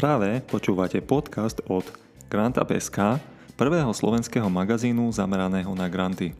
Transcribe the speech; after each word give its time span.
Práve 0.00 0.40
počúvate 0.48 1.04
podcast 1.04 1.60
od 1.68 1.84
Grantup.sk, 2.32 3.20
prvého 3.52 3.92
slovenského 3.92 4.48
magazínu 4.48 5.12
zameraného 5.12 5.76
na 5.76 5.92
granty. 5.92 6.32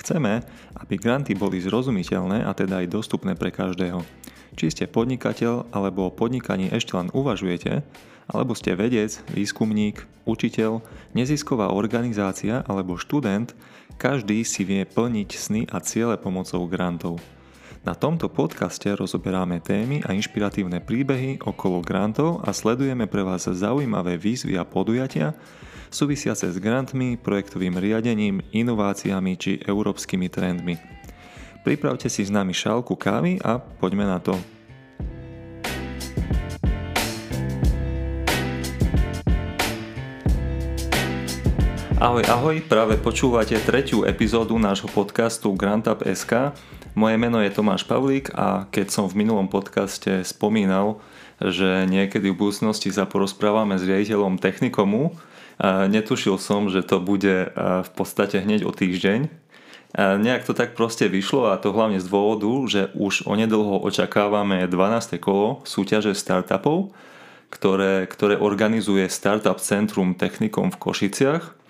Chceme, 0.00 0.40
aby 0.80 0.96
granty 0.96 1.36
boli 1.36 1.60
zrozumiteľné 1.60 2.48
a 2.48 2.56
teda 2.56 2.80
aj 2.80 2.88
dostupné 2.88 3.36
pre 3.36 3.52
každého. 3.52 4.00
Či 4.56 4.72
ste 4.72 4.84
podnikateľ 4.88 5.76
alebo 5.76 6.08
o 6.08 6.14
podnikaní 6.16 6.72
ešte 6.72 6.96
len 6.96 7.12
uvažujete, 7.12 7.84
alebo 8.32 8.56
ste 8.56 8.72
vedec, 8.72 9.12
výskumník, 9.28 10.08
učiteľ, 10.24 10.80
nezisková 11.12 11.76
organizácia 11.76 12.64
alebo 12.64 12.96
študent, 12.96 13.52
každý 14.00 14.40
si 14.40 14.64
vie 14.64 14.88
plniť 14.88 15.30
sny 15.36 15.62
a 15.68 15.84
ciele 15.84 16.16
pomocou 16.16 16.64
grantov. 16.64 17.20
Na 17.86 17.94
tomto 17.94 18.26
podcaste 18.26 18.90
rozoberáme 18.98 19.62
témy 19.62 20.02
a 20.02 20.10
inšpiratívne 20.10 20.82
príbehy 20.82 21.38
okolo 21.38 21.78
grantov 21.86 22.42
a 22.42 22.50
sledujeme 22.50 23.06
pre 23.06 23.22
vás 23.22 23.46
zaujímavé 23.46 24.18
výzvy 24.18 24.58
a 24.58 24.66
podujatia 24.66 25.38
súvisiace 25.94 26.50
s 26.50 26.58
grantmi, 26.58 27.14
projektovým 27.14 27.78
riadením, 27.78 28.42
inováciami 28.50 29.38
či 29.38 29.62
európskymi 29.62 30.26
trendmi. 30.26 30.74
Pripravte 31.62 32.10
si 32.10 32.26
s 32.26 32.30
nami 32.34 32.50
šálku 32.50 32.98
kávy 32.98 33.38
a 33.38 33.62
poďme 33.62 34.02
na 34.02 34.18
to. 34.18 34.34
Ahoj, 42.06 42.22
ahoj, 42.30 42.62
práve 42.70 42.94
počúvate 43.02 43.58
tretiu 43.66 44.06
epizódu 44.06 44.54
nášho 44.62 44.86
podcastu 44.86 45.50
GrantUp.sk 45.50 46.54
moje 46.94 47.16
meno 47.18 47.42
je 47.42 47.50
Tomáš 47.50 47.82
Pavlík 47.82 48.30
a 48.30 48.70
keď 48.70 48.94
som 48.94 49.10
v 49.10 49.26
minulom 49.26 49.50
podcaste 49.50 50.22
spomínal, 50.22 51.02
že 51.42 51.82
niekedy 51.90 52.30
v 52.30 52.38
budúcnosti 52.38 52.94
sa 52.94 53.10
porozprávame 53.10 53.74
s 53.74 53.82
riaditeľom 53.82 54.38
Technikomu, 54.38 55.18
netušil 55.90 56.38
som, 56.38 56.70
že 56.70 56.86
to 56.86 57.02
bude 57.02 57.50
v 57.58 57.90
podstate 57.98 58.38
hneď 58.38 58.62
o 58.62 58.70
týždeň. 58.70 59.26
Nejak 59.98 60.46
to 60.46 60.54
tak 60.54 60.78
proste 60.78 61.10
vyšlo 61.10 61.50
a 61.50 61.58
to 61.58 61.74
hlavne 61.74 61.98
z 61.98 62.06
dôvodu, 62.06 62.70
že 62.70 62.94
už 62.94 63.26
onedlho 63.26 63.82
očakávame 63.82 64.62
12. 64.70 65.18
kolo 65.18 65.66
súťaže 65.66 66.14
startupov, 66.14 66.94
ktoré, 67.50 68.06
ktoré 68.06 68.38
organizuje 68.38 69.10
Startup 69.10 69.58
Centrum 69.58 70.14
Technikom 70.14 70.70
v 70.70 70.78
Košiciach 70.78 71.65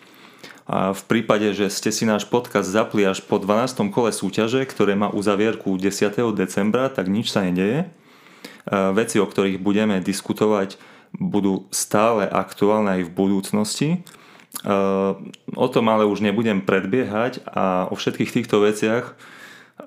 a 0.66 0.90
v 0.90 1.02
prípade, 1.06 1.54
že 1.54 1.70
ste 1.70 1.94
si 1.94 2.02
náš 2.02 2.26
podcast 2.26 2.66
zapli 2.66 3.06
až 3.06 3.22
po 3.22 3.38
12. 3.38 3.86
kole 3.94 4.10
súťaže, 4.10 4.66
ktoré 4.66 4.98
má 4.98 5.06
uzavierku 5.14 5.78
10. 5.78 6.34
decembra, 6.34 6.90
tak 6.90 7.06
nič 7.06 7.30
sa 7.30 7.46
nedeje. 7.46 7.86
Veci, 8.66 9.22
o 9.22 9.26
ktorých 9.30 9.62
budeme 9.62 10.02
diskutovať, 10.02 10.74
budú 11.14 11.70
stále 11.70 12.26
aktuálne 12.26 12.98
aj 12.98 13.02
v 13.06 13.14
budúcnosti. 13.14 13.88
O 15.54 15.66
tom 15.70 15.86
ale 15.86 16.02
už 16.02 16.18
nebudem 16.18 16.58
predbiehať 16.58 17.46
a 17.46 17.86
o 17.86 17.94
všetkých 17.94 18.42
týchto 18.42 18.58
veciach 18.66 19.14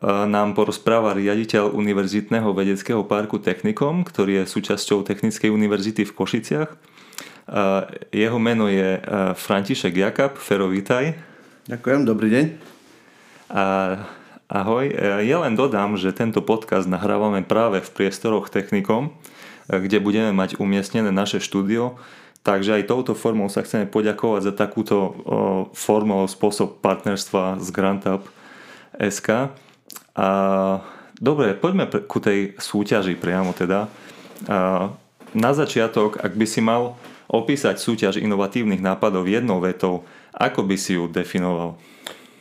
nám 0.06 0.56
porozpráva 0.56 1.12
riaditeľ 1.12 1.76
Univerzitného 1.76 2.56
vedeckého 2.56 3.04
parku 3.04 3.36
Technikom, 3.42 4.08
ktorý 4.08 4.42
je 4.42 4.52
súčasťou 4.54 5.04
Technickej 5.04 5.52
univerzity 5.52 6.08
v 6.08 6.16
Košiciach 6.16 6.72
jeho 8.14 8.38
meno 8.38 8.70
je 8.70 9.02
František 9.34 9.98
Jakab. 9.98 10.38
Fero, 10.38 10.70
vítaj. 10.70 11.18
Ďakujem, 11.66 12.02
dobrý 12.06 12.30
deň. 12.30 12.46
Ahoj, 14.50 14.86
ja 15.26 15.38
len 15.42 15.54
dodám, 15.58 15.98
že 15.98 16.14
tento 16.14 16.46
podcast 16.46 16.86
nahrávame 16.86 17.42
práve 17.42 17.82
v 17.82 17.90
priestoroch 17.90 18.54
Technikom, 18.54 19.14
kde 19.66 19.98
budeme 20.02 20.34
mať 20.34 20.58
umiestnené 20.62 21.14
naše 21.14 21.38
štúdio, 21.38 21.98
takže 22.42 22.82
aj 22.82 22.90
touto 22.90 23.14
formou 23.14 23.50
sa 23.50 23.66
chceme 23.66 23.86
poďakovať 23.90 24.50
za 24.50 24.54
takúto 24.54 25.14
formou 25.74 26.26
spôsob 26.26 26.82
partnerstva 26.82 27.62
s 27.62 27.68
GrantUp 27.70 28.26
SK. 28.98 29.54
A, 30.18 30.30
dobre, 31.18 31.54
poďme 31.54 31.86
ku 32.10 32.18
tej 32.18 32.58
súťaži 32.58 33.14
priamo 33.18 33.54
teda. 33.54 33.86
A, 34.50 34.94
na 35.38 35.52
začiatok, 35.54 36.18
ak 36.18 36.34
by 36.34 36.46
si 36.50 36.62
mal 36.62 36.98
opísať 37.30 37.78
súťaž 37.78 38.18
inovatívnych 38.18 38.82
nápadov 38.82 39.30
jednou 39.30 39.62
vetou, 39.62 40.02
ako 40.34 40.66
by 40.66 40.76
si 40.76 40.98
ju 40.98 41.06
definoval? 41.06 41.78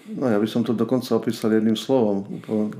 No 0.09 0.25
ja 0.25 0.41
by 0.41 0.49
som 0.49 0.65
to 0.65 0.73
dokonca 0.73 1.13
opísal 1.13 1.53
jedným 1.53 1.77
slovom 1.77 2.25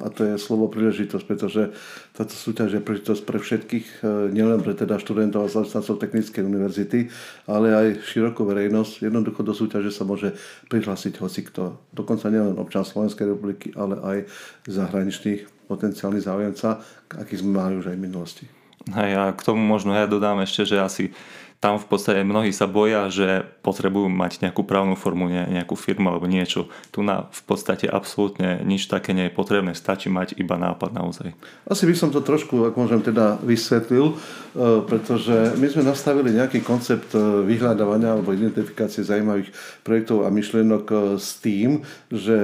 a 0.01 0.09
to 0.09 0.25
je 0.25 0.41
slovo 0.41 0.65
príležitosť, 0.73 1.25
pretože 1.29 1.77
táto 2.17 2.33
súťaž 2.33 2.81
je 2.81 2.81
príležitosť 2.81 3.23
pre 3.29 3.37
všetkých, 3.37 3.87
e, 4.01 4.33
nielen 4.33 4.65
pre 4.65 4.73
teda 4.73 4.97
študentov 4.97 5.45
a 5.45 5.53
zamestnancov 5.53 6.01
Technickej 6.01 6.41
univerzity, 6.41 7.13
ale 7.45 7.77
aj 7.77 8.01
širokú 8.09 8.49
verejnosť. 8.49 9.05
Jednoducho 9.05 9.45
do 9.45 9.53
súťaže 9.53 9.93
sa 9.93 10.09
môže 10.09 10.33
prihlásiť 10.73 11.21
hocikto. 11.21 11.77
Dokonca 11.93 12.33
nielen 12.33 12.57
občan 12.57 12.89
Slovenskej 12.89 13.37
republiky, 13.37 13.77
ale 13.77 14.01
aj 14.01 14.19
zahraničných 14.65 15.69
potenciálnych 15.69 16.25
záujemca, 16.25 16.81
akých 17.13 17.45
sme 17.45 17.61
mali 17.61 17.77
už 17.77 17.93
aj 17.93 17.97
v 18.01 18.05
minulosti. 18.09 18.45
Hej, 18.89 19.13
a 19.21 19.37
k 19.37 19.45
tomu 19.45 19.61
možno 19.61 19.93
ja 19.93 20.09
dodám 20.09 20.41
ešte, 20.41 20.65
že 20.65 20.81
asi 20.81 21.13
tam 21.59 21.83
v 21.83 21.91
podstate 21.91 22.23
mnohí 22.23 22.55
sa 22.55 22.71
boja, 22.71 23.11
že 23.11 23.43
potrebujú 23.67 24.07
mať 24.07 24.47
nejakú 24.47 24.63
právnu 24.63 24.95
formu, 24.95 25.27
nejakú 25.27 25.75
firmu 25.75 26.07
alebo 26.07 26.31
niečo. 26.31 26.71
Tu 26.95 27.03
na 27.03 27.27
v 27.35 27.43
podstate 27.51 27.91
absolútne 27.91 28.63
nič 28.63 28.87
také 28.87 29.11
nie 29.11 29.27
je 29.27 29.35
potrebné, 29.35 29.75
stačí 29.75 30.07
mať 30.07 30.39
iba 30.39 30.55
nápad 30.55 30.95
naozaj. 30.95 31.35
Asi 31.67 31.85
by 31.91 31.95
som 31.99 32.15
to 32.15 32.23
trošku, 32.23 32.63
ak 32.63 32.79
môžem 32.79 33.03
teda 33.03 33.43
vysvetlil, 33.43 34.15
e, 34.15 34.87
pretože 34.87 35.59
my 35.59 35.67
sme 35.67 35.83
nastavili 35.83 36.31
nejaký 36.31 36.63
koncept 36.63 37.19
e, 37.19 37.43
vyhľadávania 37.51 38.15
alebo 38.15 38.31
identifikácie 38.31 39.03
zaujímavých 39.03 39.51
projektov 39.83 40.31
a 40.31 40.31
myšlienok 40.31 40.85
e, 40.87 40.97
s 41.19 41.43
tým, 41.43 41.83
že 42.07 42.39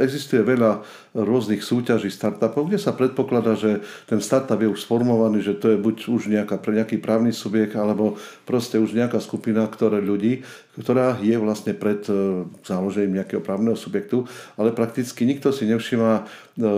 existuje 0.00 0.40
veľa 0.40 0.80
rôznych 1.16 1.64
súťaží 1.64 2.12
startupov, 2.12 2.68
kde 2.68 2.76
sa 2.76 2.92
predpokladá, 2.92 3.56
že 3.56 3.80
ten 4.04 4.20
startup 4.20 4.60
je 4.60 4.68
už 4.68 4.84
sformovaný, 4.84 5.40
že 5.40 5.56
to 5.56 5.72
je 5.72 5.78
buď 5.80 5.96
už 6.12 6.28
nejaká, 6.28 6.60
nejaký 6.60 7.00
právny 7.00 7.32
subjekt, 7.32 7.72
alebo 7.76 8.20
proste 8.46 8.78
už 8.78 8.94
nejaká 8.94 9.18
skupina, 9.18 9.66
ktoré 9.66 9.98
ľudí, 9.98 10.46
ktorá 10.78 11.18
je 11.18 11.34
vlastne 11.36 11.74
pred 11.74 12.06
e, 12.06 12.46
založením 12.62 13.20
nejakého 13.20 13.42
právneho 13.42 13.74
subjektu, 13.74 14.24
ale 14.54 14.70
prakticky 14.70 15.26
nikto 15.26 15.50
si 15.50 15.66
nevšíma 15.66 16.24
e, 16.58 16.68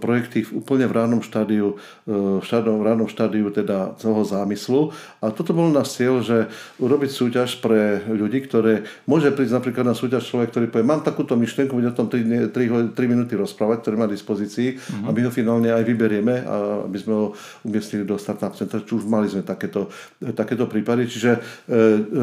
projekty 0.00 0.48
úplne 0.48 0.88
v 0.88 0.96
ránom 0.96 1.20
štádiu, 1.20 1.76
e, 2.08 2.40
v, 2.40 2.44
štádiu, 2.46 2.80
v 2.80 2.86
ránom 2.88 3.04
štádiu 3.04 3.52
teda 3.52 3.92
toho 4.00 4.24
zámyslu. 4.24 4.96
A 5.20 5.28
toto 5.28 5.52
bol 5.52 5.68
náš 5.68 6.00
cieľ, 6.00 6.24
že 6.24 6.48
urobiť 6.80 7.10
súťaž 7.12 7.60
pre 7.60 8.00
ľudí, 8.08 8.48
ktoré 8.48 8.88
môže 9.04 9.28
prísť 9.28 9.60
napríklad 9.60 9.92
na 9.92 9.96
súťaž 9.98 10.24
človek, 10.24 10.48
ktorý 10.56 10.66
povie, 10.72 10.88
mám 10.88 11.04
takúto 11.04 11.36
myšlienku, 11.36 11.76
bude 11.76 11.92
o 11.92 11.98
tom 11.98 12.08
3, 12.08 12.48
3, 12.48 12.96
3 12.96 13.12
minúty 13.12 13.36
rozprávať, 13.36 13.84
ktorý 13.84 13.96
má 14.00 14.06
dispozícii 14.08 14.80
uh-huh. 14.80 15.04
a 15.04 15.08
my 15.12 15.20
ho 15.28 15.30
finálne 15.34 15.68
aj 15.68 15.84
vyberieme, 15.84 16.48
a 16.48 16.56
aby 16.88 16.96
sme 16.96 17.12
ho 17.12 17.26
umiestnili 17.68 18.08
do 18.08 18.16
Startup 18.16 18.56
Center, 18.56 18.80
či 18.80 18.92
už 18.96 19.04
mali 19.04 19.28
sme 19.28 19.44
takéto, 19.44 19.92
takéto 20.32 20.64
prípady. 20.64 21.10
Čiže 21.10 21.30
e, 21.36 21.40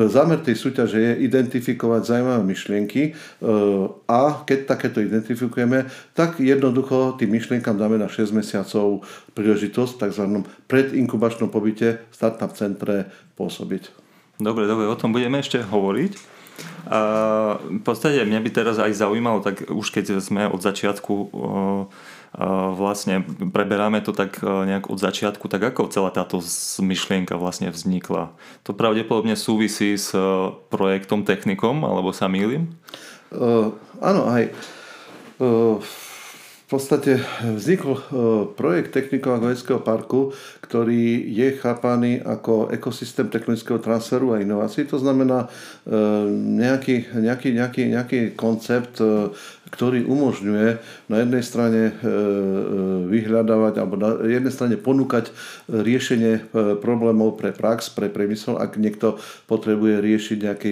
zámer 0.10 0.42
tej 0.42 0.58
súťaže 0.58 0.96
že 0.96 1.04
je 1.04 1.14
identifikovať 1.28 2.02
zaujímavé 2.08 2.44
myšlienky 2.48 3.02
e, 3.04 3.12
a 4.08 4.22
keď 4.48 4.60
takéto 4.64 5.04
identifikujeme, 5.04 5.84
tak 6.16 6.40
jednoducho 6.76 7.16
tým 7.16 7.32
myšlienkam 7.32 7.80
dáme 7.80 7.96
na 7.96 8.12
6 8.12 8.36
mesiacov 8.36 9.08
príležitosť 9.32 9.92
v 9.96 10.00
tzv. 10.04 10.24
predinkubačnom 10.68 11.48
pobyte 11.48 12.04
v 12.04 12.14
startup 12.14 12.52
centre 12.52 13.08
pôsobiť. 13.40 13.88
Dobre, 14.44 14.68
dobre, 14.68 14.92
o 14.92 15.00
tom 15.00 15.16
budeme 15.16 15.40
ešte 15.40 15.64
hovoriť. 15.64 16.36
A 16.92 17.00
v 17.64 17.80
podstate 17.80 18.28
mňa 18.28 18.40
by 18.44 18.50
teraz 18.52 18.76
aj 18.76 18.92
zaujímalo, 18.92 19.40
tak 19.40 19.72
už 19.72 19.88
keď 19.96 20.20
sme 20.20 20.52
od 20.52 20.60
začiatku 20.60 21.16
vlastne 22.76 23.24
preberáme 23.48 24.04
to 24.04 24.12
tak 24.12 24.44
nejak 24.44 24.92
od 24.92 25.00
začiatku, 25.00 25.48
tak 25.48 25.72
ako 25.72 25.88
celá 25.88 26.12
táto 26.12 26.44
myšlienka 26.84 27.40
vlastne 27.40 27.72
vznikla? 27.72 28.36
To 28.68 28.76
pravdepodobne 28.76 29.40
súvisí 29.40 29.96
s 29.96 30.12
projektom 30.68 31.24
Technikom, 31.24 31.88
alebo 31.88 32.12
sa 32.12 32.28
mýlim? 32.28 32.76
Uh, 33.32 33.72
áno, 34.04 34.28
aj 34.28 34.52
uh, 35.40 35.80
v 36.66 36.68
podstate 36.74 37.22
vznikol 37.46 37.94
e, 37.94 38.04
projekt 38.58 38.98
Technikov 38.98 39.38
vedeckého 39.38 39.78
parku, 39.86 40.34
ktorý 40.66 41.22
je 41.30 41.62
chápaný 41.62 42.26
ako 42.26 42.74
ekosystém 42.74 43.30
technického 43.30 43.78
transferu 43.78 44.34
a 44.34 44.42
inovácií. 44.42 44.90
To 44.90 44.98
znamená 44.98 45.46
e, 45.46 45.48
nejaký, 46.58 47.14
nejaký, 47.22 47.50
nejaký, 47.54 47.82
nejaký 47.94 48.20
koncept, 48.34 48.98
e, 48.98 49.30
ktorý 49.76 50.08
umožňuje 50.08 50.68
na 51.12 51.18
jednej 51.20 51.44
strane 51.44 51.82
vyhľadávať 53.12 53.74
alebo 53.76 53.96
na 54.00 54.24
jednej 54.24 54.54
strane 54.56 54.76
ponúkať 54.80 55.36
riešenie 55.68 56.48
problémov 56.80 57.36
pre 57.36 57.52
prax, 57.52 57.92
pre 57.92 58.08
priemysel, 58.08 58.56
ak 58.56 58.80
niekto 58.80 59.20
potrebuje 59.52 60.00
riešiť 60.00 60.38
nejaký 60.40 60.72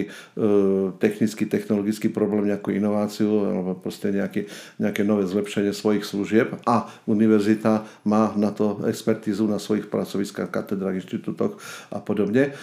technický, 1.04 1.44
technologický 1.52 2.08
problém, 2.08 2.48
nejakú 2.48 2.72
inováciu 2.72 3.28
alebo 3.44 3.76
proste 3.76 4.16
nejaký, 4.16 4.48
nejaké 4.80 5.04
nové 5.04 5.28
zlepšenie 5.28 5.76
svojich 5.76 6.08
služieb 6.08 6.56
a 6.64 6.88
univerzita 7.04 7.84
má 8.08 8.32
na 8.40 8.56
to 8.56 8.80
expertízu 8.88 9.44
na 9.52 9.60
svojich 9.60 9.92
pracoviskách, 9.92 10.48
katedrách, 10.48 11.04
inštitútoch 11.04 11.60
a 11.92 12.00
podobne. 12.00 12.56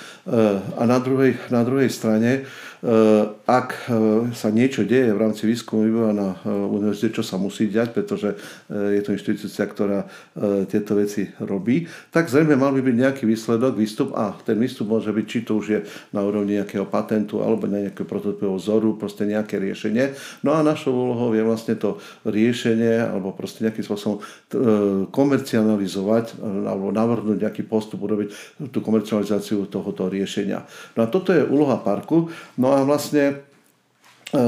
A 0.78 0.82
na 0.88 0.98
druhej, 1.02 1.37
na 1.52 1.60
druhej 1.66 1.92
strane 1.92 2.48
ak 3.44 3.68
eh, 3.86 3.94
sa 4.32 4.48
niečo 4.48 4.88
deje 4.88 5.12
v 5.12 5.20
rámci 5.20 5.44
výskumu 5.44 5.84
vývoja 5.84 6.12
na 6.16 6.28
eh, 6.32 6.48
univerzite, 6.48 7.20
čo 7.20 7.24
sa 7.26 7.36
musí 7.36 7.68
diať, 7.68 7.92
pretože 7.92 8.32
je 8.70 9.00
to 9.02 9.12
inštitúcia, 9.12 9.66
ktorá 9.66 10.06
tieto 10.70 10.94
veci 10.96 11.26
robí, 11.42 11.84
tak 12.14 12.30
zrejme 12.30 12.54
mal 12.54 12.70
by 12.72 12.80
byť 12.80 12.96
nejaký 12.96 13.24
výsledok, 13.26 13.76
výstup 13.76 14.14
a 14.16 14.32
ten 14.46 14.56
výstup 14.56 14.88
môže 14.88 15.10
byť, 15.10 15.26
či 15.26 15.38
to 15.44 15.58
už 15.58 15.66
je 15.66 15.80
na 16.14 16.22
úrovni 16.22 16.56
nejakého 16.56 16.86
patentu 16.86 17.42
alebo 17.42 17.66
na 17.66 17.88
nejakého 17.88 18.06
prototypového 18.06 18.56
vzoru, 18.56 18.96
proste 18.96 19.26
nejaké 19.26 19.58
riešenie. 19.58 20.14
No 20.46 20.54
a 20.54 20.62
našou 20.62 20.94
úlohou 20.94 21.34
je 21.34 21.42
vlastne 21.42 21.74
to 21.76 21.98
riešenie 22.22 23.10
alebo 23.10 23.34
proste 23.34 23.66
nejakým 23.66 23.84
spôsobom 23.84 24.22
komercializovať 25.10 26.38
alebo 26.40 26.94
navrhnúť 26.94 27.38
nejaký 27.42 27.62
postup, 27.66 28.06
urobiť 28.06 28.28
tú 28.70 28.78
komercializáciu 28.80 29.66
tohoto 29.66 30.06
riešenia. 30.06 30.64
No 30.94 31.04
a 31.04 31.06
toto 31.10 31.34
je 31.34 31.42
úloha 31.42 31.76
parku. 31.82 32.30
No 32.54 32.69
a 32.70 32.87
vlastne 32.87 33.43
e, 34.31 34.40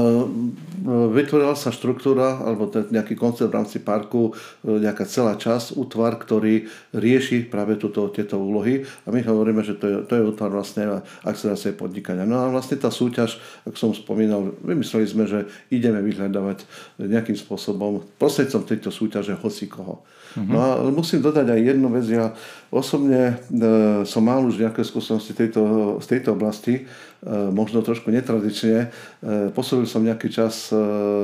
vytvorila 1.11 1.59
sa 1.59 1.75
štruktúra 1.75 2.39
alebo 2.39 2.71
ten 2.71 2.87
nejaký 2.87 3.19
koncept 3.19 3.51
v 3.51 3.57
rámci 3.59 3.77
parku, 3.83 4.31
e, 4.63 4.79
nejaká 4.79 5.03
celá 5.03 5.35
časť, 5.35 5.75
útvar, 5.75 6.15
ktorý 6.15 6.71
rieši 6.95 7.51
práve 7.51 7.75
túto, 7.75 8.07
tieto 8.15 8.39
úlohy 8.39 8.87
a 9.03 9.11
my 9.11 9.19
hovoríme, 9.19 9.59
že 9.59 9.75
to 9.75 9.85
je, 9.85 9.97
to 10.07 10.13
je 10.15 10.23
útvar 10.23 10.55
vlastne 10.55 11.03
akcelerácie 11.27 11.75
podnikania. 11.75 12.23
No 12.23 12.39
a 12.39 12.47
vlastne 12.47 12.79
tá 12.79 12.87
súťaž, 12.87 13.43
ako 13.67 13.75
som 13.75 13.91
spomínal, 13.91 14.55
vymysleli 14.63 15.05
sme, 15.05 15.27
že 15.27 15.51
ideme 15.67 15.99
vyhľadávať 15.99 16.63
nejakým 17.03 17.35
spôsobom 17.35 18.07
prostredcom 18.15 18.63
tejto 18.63 18.89
súťaže 18.89 19.35
hoci 19.35 19.67
koho. 19.67 20.01
Uh-huh. 20.33 20.49
No 20.49 20.57
a 20.59 20.69
musím 20.89 21.21
dodať 21.21 21.53
aj 21.53 21.61
jednu 21.61 21.87
vec. 21.93 22.05
Ja 22.09 22.33
osobne 22.73 23.37
e, 23.49 24.03
som 24.03 24.25
mal 24.25 24.41
už 24.41 24.57
nejaké 24.57 24.81
skúsenosti 24.81 25.37
tejto, 25.37 25.97
z 26.01 26.05
tejto 26.09 26.33
oblasti, 26.33 26.83
e, 26.83 27.31
možno 27.53 27.85
trošku 27.85 28.09
netradične. 28.09 28.89
E, 29.21 29.85
som 29.85 30.01
nejaký 30.01 30.33
čas 30.33 30.73
e, 30.73 30.77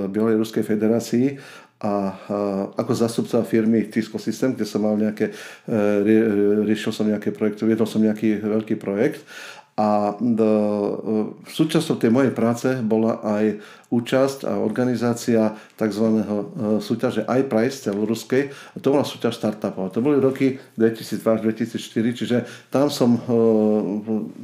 Bieloruskej 0.08 0.62
federácii 0.62 1.42
a, 1.80 1.88
a 1.88 1.94
ako 2.76 2.92
zastupca 2.94 3.42
firmy 3.42 3.88
Tisco 3.90 4.20
System, 4.20 4.54
kde 4.54 4.68
som 4.70 4.86
mal 4.86 4.94
nejaké, 5.00 5.34
e, 5.66 5.74
rie, 6.06 6.22
riešil 6.70 6.94
som 6.94 7.10
nejaké 7.10 7.34
projekty, 7.34 7.66
viedol 7.66 7.90
som 7.90 8.04
nejaký 8.04 8.46
veľký 8.46 8.78
projekt 8.78 9.26
a 9.80 10.20
do, 10.20 10.52
súčasťou 11.48 11.96
tej 11.96 12.12
mojej 12.12 12.36
práce 12.36 12.68
bola 12.84 13.24
aj 13.24 13.64
účasť 13.90 14.46
a 14.46 14.62
organizácia 14.62 15.58
tzv. 15.74 16.06
E, 16.06 16.24
súťaže 16.78 17.26
iPrice 17.26 17.90
celoruskej. 17.90 18.54
A 18.54 18.78
to 18.78 18.94
bola 18.94 19.02
súťaž 19.02 19.42
startupov. 19.42 19.90
To 19.98 20.00
boli 20.06 20.22
roky 20.22 20.62
2002-2004, 20.78 22.14
čiže 22.14 22.38
tam 22.70 22.94
som 22.94 23.18
e, 23.18 23.22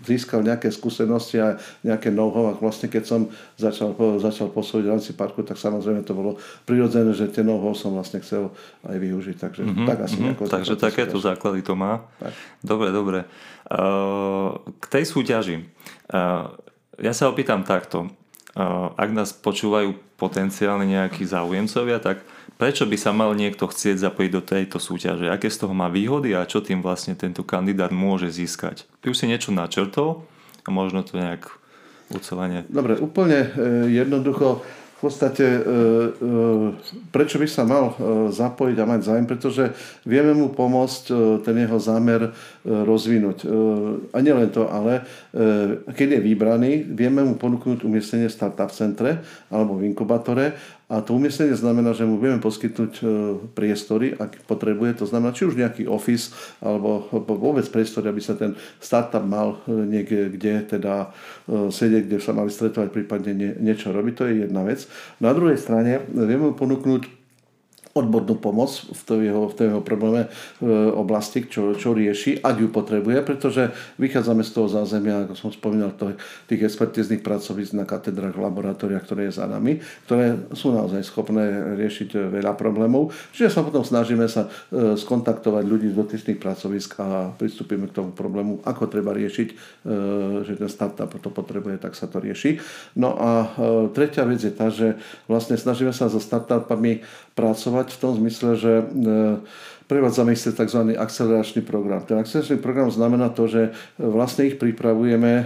získal 0.02 0.42
nejaké 0.42 0.74
skúsenosti 0.74 1.38
a 1.38 1.62
nejaké 1.86 2.10
know-how. 2.10 2.50
A 2.50 2.58
vlastne 2.58 2.90
keď 2.90 3.04
som 3.06 3.30
začal, 3.54 3.94
začal 4.18 4.50
pôsobiť 4.50 4.86
v 4.90 4.94
rámci 4.98 5.12
parku, 5.14 5.46
tak 5.46 5.62
samozrejme 5.62 6.02
to 6.02 6.18
bolo 6.18 6.42
prirodzené, 6.66 7.14
že 7.14 7.30
tie 7.30 7.46
know-how 7.46 7.78
som 7.78 7.94
vlastne 7.94 8.26
chcel 8.26 8.50
aj 8.90 8.98
využiť. 8.98 9.38
Takže 9.38 9.62
mm-hmm, 9.62 9.86
tak 9.86 9.98
asi 10.10 10.18
mm-hmm, 10.26 10.50
Takže 10.50 10.74
takéto 10.74 11.22
základy 11.22 11.62
to 11.62 11.78
má. 11.78 12.02
Tak. 12.18 12.34
Dobre, 12.66 12.90
dobre. 12.90 13.20
K 14.82 14.86
tej 14.90 15.06
súťaži. 15.06 15.70
Ja 16.96 17.14
sa 17.14 17.30
opýtam 17.30 17.62
takto. 17.62 18.10
Ak 18.96 19.10
nás 19.12 19.36
počúvajú 19.36 20.00
potenciálne 20.16 20.88
nejakí 20.88 21.28
záujemcovia, 21.28 22.00
tak 22.00 22.24
prečo 22.56 22.88
by 22.88 22.96
sa 22.96 23.12
mal 23.12 23.36
niekto 23.36 23.68
chcieť 23.68 24.00
zapojiť 24.00 24.32
do 24.32 24.42
tejto 24.42 24.78
súťaže? 24.80 25.28
Aké 25.28 25.52
z 25.52 25.68
toho 25.68 25.76
má 25.76 25.92
výhody 25.92 26.32
a 26.32 26.48
čo 26.48 26.64
tým 26.64 26.80
vlastne 26.80 27.20
tento 27.20 27.44
kandidát 27.44 27.92
môže 27.92 28.32
získať? 28.32 28.88
Ty 29.04 29.12
už 29.12 29.20
si 29.20 29.28
niečo 29.28 29.52
načrtol 29.52 30.24
a 30.64 30.70
možno 30.72 31.04
to 31.04 31.20
nejak 31.20 31.52
ucelenie. 32.16 32.64
Dobre, 32.72 32.96
úplne 32.96 33.52
e, 33.52 33.92
jednoducho 33.92 34.64
podstate 35.06 35.46
e, 35.46 35.60
e, 35.62 35.64
prečo 37.14 37.38
by 37.38 37.46
sa 37.46 37.62
mal 37.62 37.94
e, 37.94 38.34
zapojiť 38.34 38.78
a 38.82 38.90
mať 38.90 39.02
zájem, 39.06 39.26
pretože 39.30 39.70
vieme 40.02 40.34
mu 40.34 40.50
pomôcť 40.50 41.04
ten 41.46 41.56
jeho 41.62 41.78
zámer 41.78 42.34
rozvinúť. 42.66 43.46
A 44.10 44.18
nielen 44.26 44.50
to, 44.50 44.66
ale 44.66 45.06
keď 45.94 46.18
je 46.18 46.26
vybraný, 46.26 46.72
vieme 46.82 47.22
mu 47.22 47.38
ponúknuť 47.38 47.86
umiestnenie 47.86 48.26
v 48.26 48.34
startup 48.34 48.74
centre 48.74 49.22
alebo 49.54 49.78
v 49.78 49.94
inkubátore 49.94 50.58
a 50.86 51.02
to 51.02 51.18
umiestnenie 51.18 51.58
znamená, 51.58 51.98
že 51.98 52.06
mu 52.06 52.22
vieme 52.22 52.38
poskytnúť 52.38 52.94
e, 53.02 53.04
priestory, 53.58 54.14
ak 54.14 54.46
potrebuje. 54.46 55.02
To 55.02 55.10
znamená, 55.10 55.34
či 55.34 55.50
už 55.50 55.58
nejaký 55.58 55.90
office, 55.90 56.30
alebo 56.62 57.10
vôbec 57.26 57.66
priestory, 57.74 58.06
aby 58.06 58.22
sa 58.22 58.38
ten 58.38 58.54
startup 58.78 59.26
mal 59.26 59.58
e, 59.66 59.74
niekde, 59.74 60.30
kde 60.38 60.78
teda 60.78 61.10
e, 61.50 61.74
sedieť, 61.74 62.06
kde 62.06 62.20
sa 62.22 62.38
mali 62.38 62.54
stretovať, 62.54 62.94
prípadne 62.94 63.34
niečo 63.58 63.90
robiť. 63.90 64.14
To 64.14 64.24
je 64.30 64.34
jedna 64.46 64.62
vec. 64.62 64.86
Na 65.18 65.34
druhej 65.34 65.58
strane 65.58 66.06
vieme 66.14 66.54
mu 66.54 66.54
ponúknuť 66.54 67.15
odbornú 67.96 68.36
pomoc 68.36 68.76
v 68.92 69.02
tej 69.08 69.20
jeho, 69.32 69.48
v 69.48 69.56
tej 69.56 69.68
jeho 69.72 69.80
probléme 69.80 70.28
v 70.60 70.92
oblasti, 71.00 71.48
čo, 71.48 71.72
čo 71.80 71.96
rieši, 71.96 72.44
ak 72.44 72.60
ju 72.60 72.68
potrebuje, 72.68 73.24
pretože 73.24 73.72
vychádzame 73.96 74.44
z 74.44 74.52
toho 74.52 74.68
zázemia, 74.68 75.24
ako 75.24 75.34
som 75.40 75.50
spomínal, 75.56 75.96
to, 75.96 76.12
tých 76.52 76.68
expertíznych 76.68 77.24
pracovíc 77.24 77.72
na 77.72 77.88
katedrách, 77.88 78.36
laboratóriách, 78.36 79.00
ktoré 79.08 79.32
je 79.32 79.40
za 79.40 79.48
nami, 79.48 79.80
ktoré 80.12 80.36
sú 80.52 80.76
naozaj 80.76 81.08
schopné 81.08 81.48
riešiť 81.80 82.36
veľa 82.36 82.60
problémov. 82.60 83.16
Čiže 83.32 83.48
sa 83.48 83.64
potom 83.64 83.88
snažíme 83.88 84.28
sa 84.28 84.52
e, 84.52 85.00
skontaktovať 85.00 85.64
ľudí 85.64 85.88
z 85.88 85.96
dotyčných 85.96 86.40
pracovisk 86.44 87.00
a 87.00 87.32
pristúpime 87.40 87.88
k 87.88 87.96
tomu 87.96 88.12
problému, 88.12 88.60
ako 88.68 88.92
treba 88.92 89.16
riešiť, 89.16 89.48
e, 89.48 89.56
že 90.44 90.60
ten 90.60 90.68
startup 90.68 91.16
to 91.16 91.32
potrebuje, 91.32 91.80
tak 91.80 91.96
sa 91.96 92.12
to 92.12 92.20
rieši. 92.20 92.60
No 93.00 93.16
a 93.16 93.32
e, 93.32 93.48
tretia 93.96 94.28
vec 94.28 94.44
je 94.44 94.52
tá, 94.52 94.68
že 94.68 95.00
vlastne 95.32 95.56
snažíme 95.56 95.96
sa 95.96 96.12
so 96.12 96.20
startupami 96.20 97.08
pracovať 97.40 97.85
v 97.92 98.02
tom 98.02 98.12
zmysle, 98.18 98.50
že 98.58 98.74
e, 98.82 98.84
prevádzame 99.86 100.34
ich 100.34 100.42
tzv. 100.42 100.98
akceleračný 100.98 101.62
program. 101.62 102.02
Ten 102.02 102.18
akceleračný 102.18 102.58
program 102.58 102.90
znamená 102.90 103.30
to, 103.30 103.46
že 103.46 103.62
vlastne 104.02 104.50
ich 104.50 104.58
pripravujeme 104.58 105.32
e, 105.42 105.46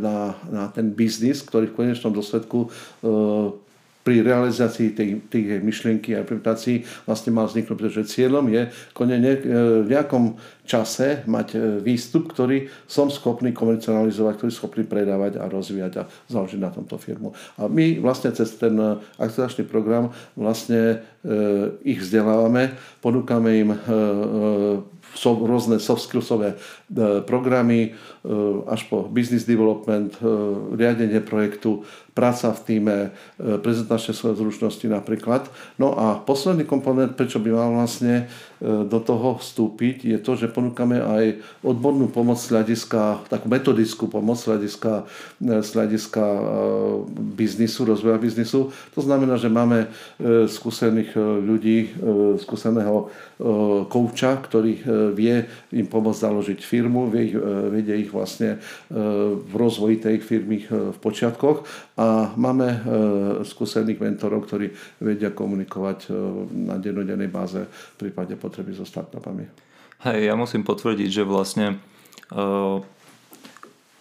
na, 0.00 0.36
na 0.52 0.64
ten 0.68 0.92
biznis, 0.92 1.40
ktorý 1.40 1.72
v 1.72 1.76
konečnom 1.76 2.12
dôsledku 2.12 2.68
e, 2.68 3.61
pri 4.02 4.22
realizácii 4.26 4.98
tej, 4.98 5.22
tej 5.30 5.62
myšlienky 5.62 6.14
a 6.14 6.26
implementácii 6.26 7.06
vlastne 7.06 7.30
mal 7.30 7.46
vzniknúť, 7.46 7.78
pretože 7.78 8.18
cieľom 8.18 8.50
je 8.50 8.66
konene 8.94 9.30
v 9.82 9.88
nejakom 9.88 10.34
čase 10.62 11.26
mať 11.26 11.48
e, 11.54 11.58
výstup, 11.82 12.30
ktorý 12.30 12.70
som 12.86 13.10
schopný 13.10 13.50
komercializovať, 13.50 14.34
ktorý 14.38 14.52
schopný 14.54 14.82
predávať 14.86 15.42
a 15.42 15.50
rozvíjať 15.50 15.92
a 15.98 16.02
založiť 16.30 16.60
na 16.62 16.70
tomto 16.70 16.96
firmu. 17.02 17.34
A 17.58 17.66
my 17.66 17.98
vlastne 17.98 18.30
cez 18.30 18.54
ten 18.54 18.78
e, 18.78 18.98
akceleračný 19.18 19.66
program 19.66 20.14
vlastne 20.38 21.02
e, 21.26 21.26
ich 21.82 21.98
vzdelávame, 21.98 22.78
ponúkame 23.02 23.50
im 23.58 23.70
so, 25.12 25.36
rôzne 25.36 25.76
soft 25.78 26.08
skillsové 26.08 26.56
programy 27.28 27.94
až 28.68 28.86
po 28.86 29.08
business 29.08 29.44
development, 29.44 30.16
riadenie 30.76 31.20
projektu, 31.20 31.84
práca 32.12 32.52
v 32.52 32.60
týme, 32.64 32.96
prezentačné 33.40 34.12
svoje 34.12 34.38
zručnosti 34.38 34.84
napríklad. 34.84 35.48
No 35.80 35.96
a 35.96 36.20
posledný 36.20 36.68
komponent, 36.68 37.16
prečo 37.16 37.40
by 37.40 37.50
mal 37.50 37.70
vlastne 37.72 38.28
do 38.62 38.98
toho 39.02 39.42
vstúpiť, 39.42 40.06
je 40.06 40.18
to, 40.22 40.38
že 40.38 40.46
ponúkame 40.46 41.02
aj 41.02 41.42
odbornú 41.66 42.06
pomoc 42.06 42.38
z 42.38 42.54
hľadiska, 42.54 43.26
takú 43.26 43.50
metodickú 43.50 44.06
pomoc 44.06 44.38
z 44.38 44.54
hľadiska, 44.54 44.92
z 45.42 45.68
hľadiska 45.74 46.22
e, 46.22 46.42
biznisu, 47.34 47.90
rozvoja 47.90 48.22
biznisu. 48.22 48.70
To 48.94 49.00
znamená, 49.02 49.34
že 49.34 49.50
máme 49.50 49.90
e, 49.90 50.46
skúsených 50.46 51.10
e, 51.10 51.20
ľudí, 51.42 51.78
skúseného 52.38 53.10
kouča, 53.90 54.38
ktorý 54.38 54.78
vie 55.18 55.50
im 55.74 55.86
pomôcť 55.90 56.22
založiť 56.22 56.60
firmu, 56.62 57.10
vie, 57.10 57.34
vedie 57.74 58.06
ich 58.06 58.10
vlastne 58.14 58.62
v 58.92 59.52
rozvoji 59.58 59.98
tej 59.98 60.16
firmy 60.22 60.62
v 60.70 60.94
počiatkoch 61.02 61.66
a 61.92 62.32
máme 62.40 62.80
skúsených 63.44 64.00
mentorov, 64.00 64.48
ktorí 64.48 64.72
vedia 65.00 65.28
komunikovať 65.28 66.08
na 66.52 66.80
dennodennej 66.80 67.28
báze 67.28 67.68
v 67.68 67.96
prípade 68.00 68.32
potreby 68.40 68.72
so 68.72 68.88
startupami. 68.88 69.44
Hej, 70.02 70.32
ja 70.32 70.34
musím 70.34 70.64
potvrdiť, 70.64 71.10
že 71.12 71.28
vlastne 71.28 71.78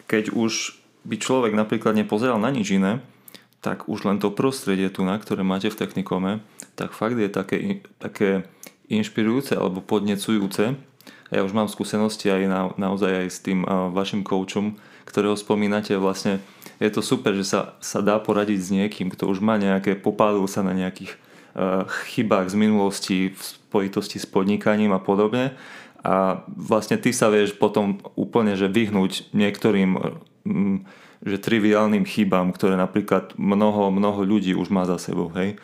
keď 0.07 0.31
už 0.31 0.79
by 1.03 1.15
človek 1.19 1.51
napríklad 1.51 1.97
nepozeral 1.97 2.39
na 2.39 2.47
nič 2.47 2.73
iné, 2.73 3.03
tak 3.61 3.85
už 3.91 4.09
len 4.09 4.17
to 4.17 4.33
prostredie 4.33 4.89
tu, 4.89 5.05
na 5.05 5.19
ktoré 5.19 5.45
máte 5.45 5.69
v 5.69 5.77
technikome, 5.77 6.41
tak 6.73 6.97
fakt 6.97 7.19
je 7.19 7.29
také, 7.29 7.85
také 8.01 8.47
inšpirujúce 8.89 9.53
alebo 9.53 9.83
podnecujúce. 9.85 10.73
Ja 11.31 11.41
už 11.45 11.53
mám 11.53 11.71
skúsenosti 11.71 12.27
aj 12.27 12.41
na, 12.49 12.61
naozaj 12.75 13.11
aj 13.23 13.27
s 13.29 13.39
tým 13.39 13.63
vašim 13.93 14.25
koučom, 14.25 14.81
ktorého 15.05 15.37
spomínate. 15.37 15.95
Vlastne 15.97 16.43
je 16.81 16.89
to 16.89 17.05
super, 17.05 17.33
že 17.37 17.45
sa, 17.45 17.77
sa 17.79 18.01
dá 18.01 18.17
poradiť 18.17 18.59
s 18.59 18.69
niekým, 18.73 19.13
kto 19.13 19.29
už 19.29 19.41
má 19.43 19.57
nejaké, 19.61 19.93
popálil 19.97 20.45
sa 20.49 20.65
na 20.65 20.73
nejakých 20.73 21.13
uh, 21.53 21.85
chybách 22.09 22.49
z 22.49 22.55
minulosti 22.57 23.17
v 23.33 23.39
spojitosti 23.41 24.17
s 24.17 24.25
podnikaním 24.25 24.93
a 24.95 24.99
podobne. 25.01 25.53
A 26.01 26.41
vlastne 26.49 26.97
ty 26.97 27.13
sa 27.13 27.29
vieš 27.29 27.53
potom 27.53 28.01
úplne 28.17 28.57
že 28.57 28.65
vyhnúť 28.65 29.29
niektorým 29.37 29.91
um, 30.47 30.81
že 31.21 31.37
triviálnym 31.37 32.01
chybám, 32.01 32.49
ktoré 32.49 32.73
napríklad 32.73 33.37
mnoho, 33.37 33.93
mnoho 33.93 34.25
ľudí 34.25 34.57
už 34.57 34.73
má 34.73 34.89
za 34.89 34.97
sebou, 34.97 35.29
hej. 35.37 35.61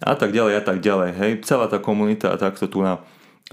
A 0.00 0.16
tak 0.16 0.32
ďalej, 0.32 0.54
a 0.60 0.62
tak 0.64 0.80
ďalej, 0.80 1.10
hej. 1.12 1.32
Celá 1.44 1.68
tá 1.68 1.76
komunita 1.76 2.32
takto 2.40 2.64
tu 2.64 2.80
na 2.80 3.04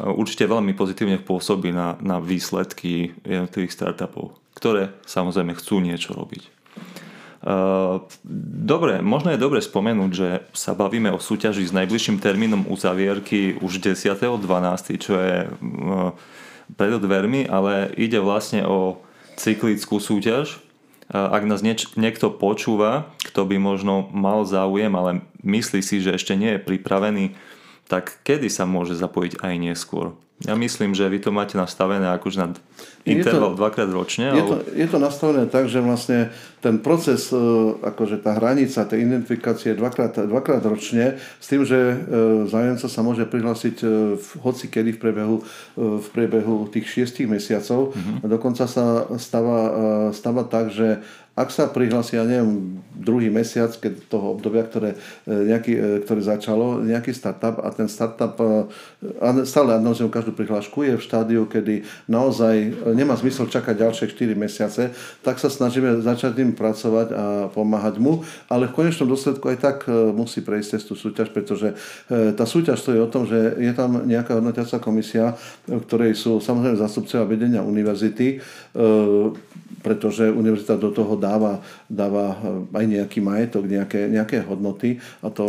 určite 0.02 0.50
veľmi 0.50 0.74
pozitívne 0.74 1.22
pôsobí 1.22 1.70
na, 1.70 1.98
na 2.02 2.18
výsledky 2.18 3.14
jednotlivých 3.22 3.76
startupov, 3.76 4.38
ktoré 4.58 4.98
samozrejme 5.06 5.54
chcú 5.58 5.84
niečo 5.84 6.18
robiť. 6.18 6.62
Dobre, 8.62 9.02
možno 9.02 9.34
je 9.34 9.42
dobre 9.42 9.66
spomenúť, 9.66 10.12
že 10.14 10.46
sa 10.54 10.78
bavíme 10.78 11.10
o 11.10 11.18
súťaži 11.18 11.66
s 11.66 11.74
najbližším 11.74 12.22
termínom 12.22 12.70
uzavierky 12.70 13.58
už 13.58 13.82
10.12., 13.82 15.02
čo 15.02 15.18
je 15.18 15.50
pred 16.78 16.94
dvermi, 17.02 17.50
ale 17.50 17.90
ide 17.98 18.22
vlastne 18.22 18.62
o 18.70 19.02
cyklickú 19.42 19.98
súťaž, 19.98 20.62
ak 21.12 21.44
nás 21.44 21.60
nieč, 21.60 21.92
niekto 22.00 22.32
počúva, 22.32 23.12
kto 23.26 23.44
by 23.44 23.60
možno 23.60 24.08
mal 24.16 24.48
záujem, 24.48 24.94
ale 24.96 25.26
myslí 25.44 25.84
si, 25.84 26.00
že 26.00 26.16
ešte 26.16 26.40
nie 26.40 26.56
je 26.56 26.64
pripravený, 26.64 27.36
tak 27.92 28.24
kedy 28.24 28.48
sa 28.48 28.64
môže 28.64 28.96
zapojiť 28.96 29.44
aj 29.44 29.54
neskôr? 29.60 30.16
Ja 30.42 30.58
myslím, 30.58 30.98
že 30.98 31.06
vy 31.06 31.22
to 31.22 31.30
máte 31.30 31.54
nastavené 31.54 32.10
akože 32.18 32.38
na 32.42 32.48
interval 33.06 33.54
to, 33.54 33.62
dvakrát 33.62 33.90
ročne. 33.94 34.34
Je, 34.34 34.42
ale... 34.42 34.50
to, 34.50 34.56
je 34.74 34.88
to 34.90 34.98
nastavené 34.98 35.46
tak, 35.46 35.70
že 35.70 35.78
vlastne 35.86 36.34
ten 36.66 36.82
proces, 36.82 37.30
e, 37.30 37.38
akože 37.78 38.26
tá 38.26 38.38
hranica 38.38 38.86
tej 38.86 39.06
identifikácie 39.06 39.78
dvakrát, 39.78 40.18
dvakrát 40.18 40.66
ročne 40.66 41.22
s 41.38 41.46
tým, 41.46 41.62
že 41.62 41.78
e, 41.78 41.96
zájemca 42.50 42.90
sa 42.90 43.02
môže 43.06 43.30
prihlásiť 43.30 43.76
e, 43.82 43.86
v, 44.18 44.30
hoci 44.42 44.66
kedy 44.66 44.98
v 44.98 45.00
priebehu, 45.02 45.38
v 45.78 46.08
priebehu 46.10 46.70
tých 46.74 46.90
šiestich 46.90 47.30
mesiacov. 47.30 47.94
Uh-huh. 47.94 48.26
Dokonca 48.26 48.66
sa 48.66 49.06
stáva, 49.22 49.62
stáva 50.10 50.42
tak, 50.46 50.74
že 50.74 51.06
ak 51.32 51.48
sa 51.48 51.72
prihlási, 51.72 52.20
ja 52.20 52.28
neviem, 52.28 52.84
druhý 52.92 53.32
mesiac 53.32 53.72
keď 53.72 54.04
toho 54.12 54.36
obdobia, 54.36 54.68
ktoré, 54.68 55.00
e, 55.24 55.32
nejaký, 55.48 55.74
e, 55.74 55.82
ktoré 56.04 56.22
začalo, 56.22 56.84
nejaký 56.84 57.16
startup 57.16 57.64
a 57.64 57.72
ten 57.72 57.88
startup, 57.88 58.36
e, 58.36 58.68
stále 59.48 59.80
analizujem 59.80 60.12
každú 60.12 60.36
prihlášku, 60.36 60.84
je 60.84 61.00
v 61.00 61.06
štádiu, 61.08 61.48
kedy 61.48 61.88
naozaj 62.12 62.76
nemá 62.94 63.16
zmysel 63.16 63.48
čakať 63.48 63.80
ďalšie 63.80 64.06
4 64.12 64.36
mesiace, 64.36 64.92
tak 65.24 65.40
sa 65.40 65.48
snažíme 65.48 66.04
začať 66.04 66.36
tým 66.36 66.52
pracovať 66.52 67.08
a 67.16 67.26
pomáhať 67.48 67.96
mu, 68.04 68.28
ale 68.52 68.68
v 68.68 68.84
konečnom 68.84 69.08
dôsledku 69.08 69.48
aj 69.56 69.58
tak 69.58 69.78
musí 70.12 70.44
prejsť 70.44 70.68
cez 70.78 70.82
tú 70.84 70.94
súťaž, 71.00 71.32
pretože 71.32 71.74
tá 72.12 72.46
súťaž 72.46 72.84
stojí 72.84 73.00
o 73.00 73.10
tom, 73.10 73.26
že 73.26 73.56
je 73.58 73.74
tam 73.74 74.04
nejaká 74.04 74.38
hodnotiaca 74.38 74.78
komisia, 74.84 75.34
v 75.66 75.82
ktorej 75.88 76.14
sú 76.14 76.44
samozrejme 76.44 76.78
zastupcovia 76.78 77.26
vedenia 77.26 77.62
univerzity, 77.66 78.44
pretože 79.82 80.30
univerzita 80.30 80.78
do 80.78 80.94
toho 80.94 81.18
dáva, 81.18 81.60
dáva 81.90 82.38
aj 82.72 82.86
nejaký 82.86 83.20
majetok, 83.20 83.68
nejaké, 83.68 84.08
nejaké 84.08 84.46
hodnoty 84.46 85.02
a 85.22 85.28
to, 85.34 85.46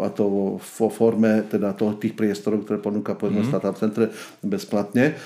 a 0.00 0.08
to 0.14 0.24
vo 0.58 0.88
forme 0.88 1.44
teda 1.50 1.74
toho, 1.74 1.98
tých 1.98 2.14
priestorov, 2.14 2.64
ktoré 2.64 2.78
ponúka 2.80 3.18
povedzme 3.18 3.44
mm. 3.44 3.48
Startup 3.50 3.76
Centre 3.76 4.14
bezplatne. 4.40 5.18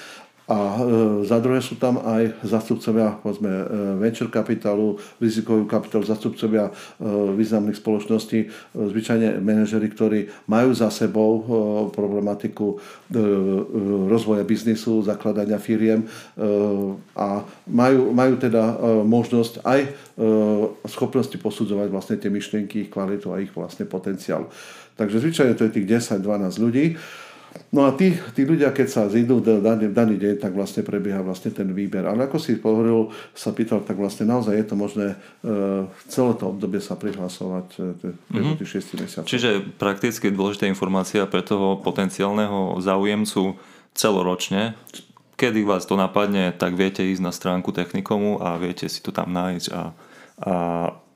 A 0.49 0.81
e, 0.81 0.83
za 1.29 1.45
druhé 1.45 1.61
sú 1.61 1.77
tam 1.77 2.01
aj 2.01 2.41
zastupcovia 2.41 3.21
povedzme, 3.21 3.53
e, 3.53 3.65
venture 4.01 4.33
kapitálu, 4.33 4.97
rizikový 5.21 5.69
kapitál, 5.69 6.01
zastupcovia 6.01 6.73
e, 6.73 7.05
významných 7.37 7.77
spoločností, 7.77 8.49
zvyčajne 8.73 9.45
manažery, 9.45 9.93
ktorí 9.93 10.21
majú 10.49 10.73
za 10.73 10.89
sebou 10.89 11.31
problematiku 11.93 12.81
rozvoja 14.09 14.43
biznisu, 14.45 15.05
zakladania 15.05 15.61
firiem 15.61 16.05
a 17.13 17.45
majú, 17.69 18.13
majú 18.13 18.35
teda 18.41 18.79
možnosť 19.05 19.65
aj 19.65 19.81
schopnosti 20.89 21.37
posudzovať 21.37 21.89
vlastne 21.93 22.17
tie 22.17 22.31
myšlienky, 22.33 22.89
ich 22.89 22.93
kvalitu 22.93 23.33
a 23.33 23.41
ich 23.43 23.53
vlastne 23.53 23.85
potenciál. 23.85 24.49
Takže 24.99 25.23
zvyčajne 25.23 25.55
to 25.55 25.69
je 25.69 25.75
tých 25.79 25.87
10-12 26.19 26.63
ľudí. 26.63 26.99
No 27.69 27.85
a 27.85 27.93
tí, 27.93 28.17
tí 28.33 28.49
ľudia, 28.49 28.73
keď 28.73 28.89
sa 28.89 29.03
zídu 29.13 29.45
daný, 29.45 29.93
daný 29.93 30.17
deň, 30.17 30.41
tak 30.41 30.57
vlastne 30.57 30.81
prebieha 30.81 31.21
vlastne 31.21 31.53
ten 31.53 31.69
výber. 31.69 32.09
Ale 32.09 32.25
ako 32.25 32.41
si 32.41 32.57
hovoril, 32.57 33.13
sa 33.37 33.53
pýtal, 33.53 33.85
tak 33.85 34.01
vlastne 34.01 34.25
naozaj 34.25 34.57
je 34.57 34.67
to 34.67 34.77
možné 34.77 35.07
uh, 35.45 35.85
celé 36.09 36.33
to 36.41 36.49
obdobie 36.49 36.81
sa 36.81 36.97
prihlasovať 36.97 37.67
uh, 37.77 37.93
mm-hmm. 38.33 38.57
tých 38.57 38.71
6 38.89 39.01
mesiacov. 39.05 39.29
Čiže 39.29 39.51
prakticky 39.77 40.33
dôležitá 40.33 40.65
informácia 40.65 41.29
pre 41.29 41.45
toho 41.45 41.77
potenciálneho 41.77 42.81
záujemcu 42.81 43.61
celoročne, 43.93 44.73
kedy 45.37 45.69
vás 45.69 45.85
to 45.85 45.95
napadne, 46.01 46.57
tak 46.57 46.73
viete 46.73 47.05
ísť 47.05 47.23
na 47.23 47.37
stránku 47.37 47.71
technikomu 47.77 48.41
a 48.41 48.57
viete 48.57 48.89
si 48.89 49.05
to 49.05 49.13
tam 49.13 49.29
nájsť 49.29 49.67
a, 49.71 49.83
a 50.41 50.55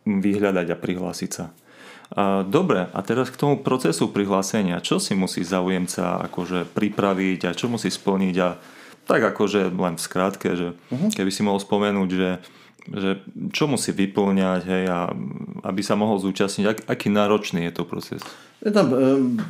vyhľadať 0.05 0.67
a 0.69 0.77
prihlásiť 0.77 1.31
sa. 1.33 1.49
Dobre, 2.45 2.93
a 2.93 3.01
teraz 3.01 3.33
k 3.33 3.41
tomu 3.41 3.65
procesu 3.65 4.13
prihlásenia. 4.13 4.85
Čo 4.85 5.01
si 5.01 5.17
musí 5.17 5.41
zaujemca 5.41 6.21
akože 6.29 6.69
pripraviť 6.77 7.49
a 7.49 7.57
čo 7.57 7.73
musí 7.73 7.89
splniť 7.89 8.37
a 8.45 8.61
tak 9.09 9.21
akože 9.33 9.73
len 9.73 9.97
v 9.97 10.03
skrátke, 10.05 10.49
že 10.53 10.69
uh-huh. 10.77 11.11
keby 11.17 11.31
si 11.33 11.43
mohol 11.43 11.59
spomenúť, 11.59 12.11
že, 12.13 12.31
že 12.87 13.11
čo 13.51 13.65
musí 13.67 13.91
vyplňať, 13.97 14.61
hej, 14.63 14.85
a 14.93 15.11
aby 15.67 15.81
sa 15.83 15.99
mohol 15.99 16.21
zúčastniť, 16.21 16.65
ak, 16.69 16.79
aký 16.87 17.09
náročný 17.11 17.67
je 17.67 17.73
to 17.75 17.83
proces? 17.89 18.23
Je 18.63 18.71
tam 18.71 18.95
e, 18.95 18.97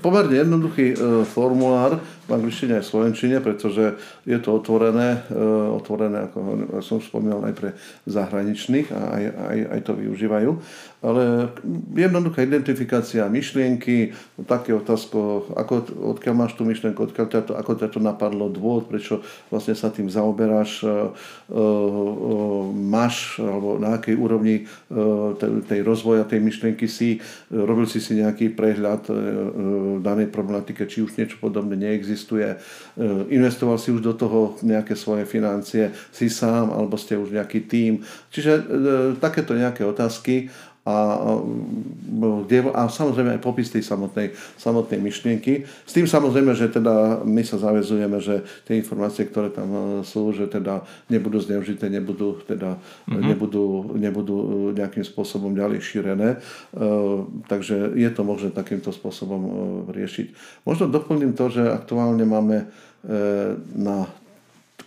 pomerne 0.00 0.40
jednoduchý 0.40 0.86
e, 0.94 0.96
formulár 1.28 2.00
v 2.22 2.30
angličtine 2.30 2.78
aj 2.78 2.84
v 2.86 2.90
slovenčine, 2.94 3.36
pretože 3.42 3.98
je 4.22 4.38
to 4.38 4.54
otvorené, 4.54 5.26
e, 5.26 5.42
otvorené 5.74 6.30
ako 6.30 6.38
som 6.78 7.02
spomínal, 7.02 7.42
aj 7.42 7.54
pre 7.58 7.70
zahraničných 8.06 8.88
a 8.94 9.00
aj, 9.18 9.24
aj, 9.26 9.58
aj 9.74 9.80
to 9.82 9.92
využívajú. 9.98 10.50
Ale 11.02 11.50
jednoduchá 11.98 12.46
identifikácia 12.46 13.26
myšlienky, 13.26 14.14
také 14.46 14.70
otázko, 14.70 15.50
ako, 15.58 15.74
odkiaľ 16.14 16.34
máš 16.46 16.54
tú 16.54 16.62
myšlienku, 16.62 17.10
odkiaľ 17.10 17.26
ťa 17.26 17.40
to, 17.42 17.52
ako 17.58 17.72
ťa 17.74 17.88
to 17.90 17.98
napadlo, 17.98 18.46
dôvod, 18.46 18.86
prečo 18.86 19.18
vlastne 19.50 19.74
sa 19.74 19.90
tým 19.90 20.06
zaoberáš, 20.06 20.86
máš, 22.78 23.42
alebo 23.42 23.82
na 23.82 23.98
akej 23.98 24.14
úrovni 24.14 24.70
tej 25.66 25.80
rozvoja 25.82 26.22
tej 26.22 26.38
myšlienky 26.38 26.86
si, 26.86 27.18
robil 27.50 27.90
si 27.90 27.98
si 27.98 28.22
nejaký 28.22 28.54
prehľad 28.54 29.10
danej 30.06 30.30
problematike, 30.30 30.86
či 30.86 31.02
už 31.02 31.18
niečo 31.18 31.42
podobné 31.42 31.74
neexistuje. 31.74 32.11
E, 32.12 32.56
investoval 33.32 33.78
si 33.80 33.92
už 33.92 34.00
do 34.00 34.14
toho 34.14 34.56
nejaké 34.62 34.96
svoje 34.96 35.24
financie, 35.24 35.90
si 36.12 36.28
sám, 36.28 36.72
alebo 36.72 36.96
ste 37.00 37.16
už 37.16 37.32
nejaký 37.32 37.64
tím. 37.66 38.04
Čiže 38.28 38.52
takéto 39.20 39.56
nejaké 39.56 39.84
otázky 39.84 40.52
a, 40.82 40.94
kde, 42.42 42.74
a 42.74 42.90
samozrejme 42.90 43.38
aj 43.38 43.44
popis 43.44 43.70
tej 43.70 43.86
samotnej, 43.86 44.34
samotnej 44.58 44.98
myšlienky. 44.98 45.62
S 45.86 45.94
tým 45.94 46.10
samozrejme, 46.10 46.58
že 46.58 46.74
teda 46.74 47.22
my 47.22 47.42
sa 47.46 47.62
zavezujeme, 47.62 48.18
že 48.18 48.42
tie 48.66 48.82
informácie, 48.82 49.30
ktoré 49.30 49.54
tam 49.54 49.70
e, 49.70 49.80
sú, 50.02 50.34
že 50.34 50.50
teda 50.50 50.82
nebudú 51.06 51.38
zneužité, 51.38 51.86
nebudú, 51.86 52.42
teda, 52.42 52.82
mm-hmm. 53.06 53.22
nebudú, 53.30 53.94
nebudú 53.94 54.36
e, 54.36 54.46
nejakým 54.74 55.06
spôsobom 55.06 55.54
ďalej 55.54 55.86
šírené. 55.86 56.28
E, 56.34 56.38
takže 57.46 57.94
je 57.94 58.10
to 58.10 58.26
možné 58.26 58.50
takýmto 58.50 58.90
spôsobom 58.90 59.42
riešiť. 59.86 60.34
Možno 60.66 60.90
doplním 60.90 61.38
to, 61.38 61.46
že 61.46 61.62
aktuálne 61.62 62.26
máme 62.26 62.66
na 63.74 64.06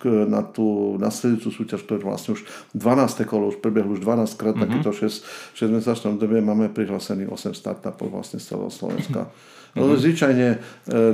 na 0.04 0.44
tú 0.44 1.00
nasledujúcu 1.00 1.50
súťaž, 1.64 1.88
ktorú 1.88 2.12
vlastne 2.12 2.36
už 2.36 2.44
12. 2.76 3.24
kolo, 3.24 3.54
už 3.54 3.64
prebehlo 3.64 3.96
už 3.96 4.04
12 4.04 4.36
krát 4.36 4.58
mm-hmm. 4.58 4.84
takéto 4.84 4.92
6, 4.92 5.56
6 5.56 5.78
mesačnom 5.78 6.20
dobe, 6.20 6.44
máme 6.44 6.68
prihlásených 6.74 7.32
8 7.32 7.56
startupov 7.56 8.12
vlastne 8.12 8.42
z 8.42 8.52
celého 8.52 8.72
Slovenska. 8.74 9.32
No 9.76 9.92
mm-hmm. 9.92 10.00
zvyčajne 10.08 10.48
e, 10.56 10.58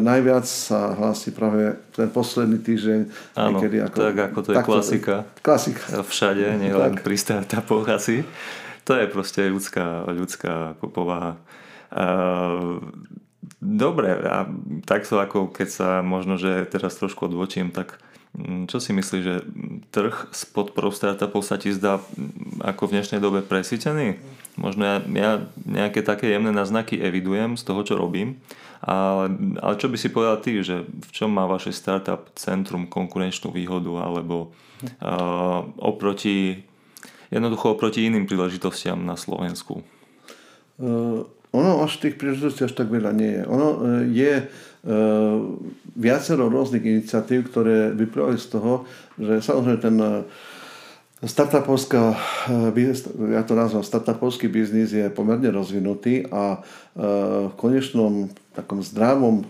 najviac 0.05 0.45
sa 0.45 0.93
hlási 0.93 1.33
práve 1.33 1.81
ten 1.97 2.05
posledný 2.13 2.61
týždeň. 2.61 2.99
Áno, 3.33 3.57
niekedy 3.57 3.81
ako, 3.81 3.97
tak 3.97 4.17
ako 4.21 4.39
to 4.45 4.49
je 4.53 4.57
takto, 4.61 4.69
klasika. 4.69 5.15
Klasika. 5.41 5.85
Všade, 6.05 6.45
nielen 6.61 6.93
pri 7.05 7.17
startupoch 7.17 7.89
asi. 7.89 8.21
To 8.85 8.93
je 8.93 9.05
proste 9.09 9.49
ľudská, 9.49 10.05
ľudská 10.13 10.77
povaha. 10.77 11.41
Uh, 11.91 12.81
dobre, 13.61 14.13
a 14.25 14.45
takto 14.85 15.17
ako 15.17 15.49
keď 15.49 15.67
sa 15.69 15.89
možno, 16.01 16.37
že 16.37 16.65
teraz 16.69 16.97
trošku 16.97 17.29
odvočím, 17.29 17.73
tak 17.73 17.97
čo 18.67 18.77
si 18.79 18.95
myslíš, 18.95 19.23
že 19.23 19.35
trh 19.91 20.31
s 20.31 20.47
podporou 20.47 20.95
startupov 20.95 21.43
sa 21.43 21.59
ti 21.59 21.69
zdá 21.75 21.99
mm, 21.99 22.63
ako 22.63 22.87
v 22.87 22.93
dnešnej 22.99 23.19
dobe 23.19 23.43
presítený? 23.43 24.19
možno 24.59 24.83
ja, 24.83 24.95
ja 25.15 25.31
nejaké 25.63 26.03
také 26.03 26.27
jemné 26.31 26.51
náznaky 26.51 26.99
evidujem 26.99 27.55
z 27.55 27.63
toho, 27.63 27.81
čo 27.87 27.95
robím, 27.95 28.39
ale, 28.81 29.31
ale 29.61 29.73
čo 29.77 29.87
by 29.87 29.97
si 29.99 30.09
povedal 30.09 30.41
ty, 30.41 30.59
že 30.59 30.83
v 30.83 31.09
čom 31.13 31.31
má 31.31 31.45
vaše 31.45 31.71
startup 31.71 32.33
centrum 32.35 32.89
konkurenčnú 32.89 33.53
výhodu 33.53 34.01
alebo 34.01 34.51
uh, 34.99 35.61
oproti 35.77 36.65
jednoducho 37.31 37.77
oproti 37.77 38.03
iným 38.03 38.27
príležitostiam 38.27 38.99
na 38.99 39.15
Slovensku? 39.15 39.85
Uh, 40.81 41.23
ono 41.53 41.83
až 41.83 42.01
tých 42.01 42.17
príležitostí 42.19 42.67
až 42.67 42.73
tak 42.75 42.91
veľa 42.91 43.11
nie 43.15 43.31
je. 43.39 43.43
Ono 43.47 43.67
uh, 43.69 43.79
je 44.09 44.33
viacero 45.93 46.49
rôznych 46.49 46.81
iniciatív, 46.81 47.53
ktoré 47.53 47.93
vyplývajú 47.93 48.37
z 48.41 48.47
toho, 48.49 48.89
že 49.21 49.45
samozrejme 49.45 49.77
ten 49.77 49.97
uh, 50.01 50.25
Startupovská, 51.21 52.17
ja 53.29 53.45
to 53.45 53.53
nazvám, 53.53 53.85
startupovský 53.85 54.49
biznis 54.49 54.89
je 54.89 55.05
pomerne 55.13 55.53
rozvinutý 55.53 56.25
a 56.33 56.65
v 56.97 57.53
konečnom 57.61 58.25
takom 58.51 58.83
zdravom 58.83 59.47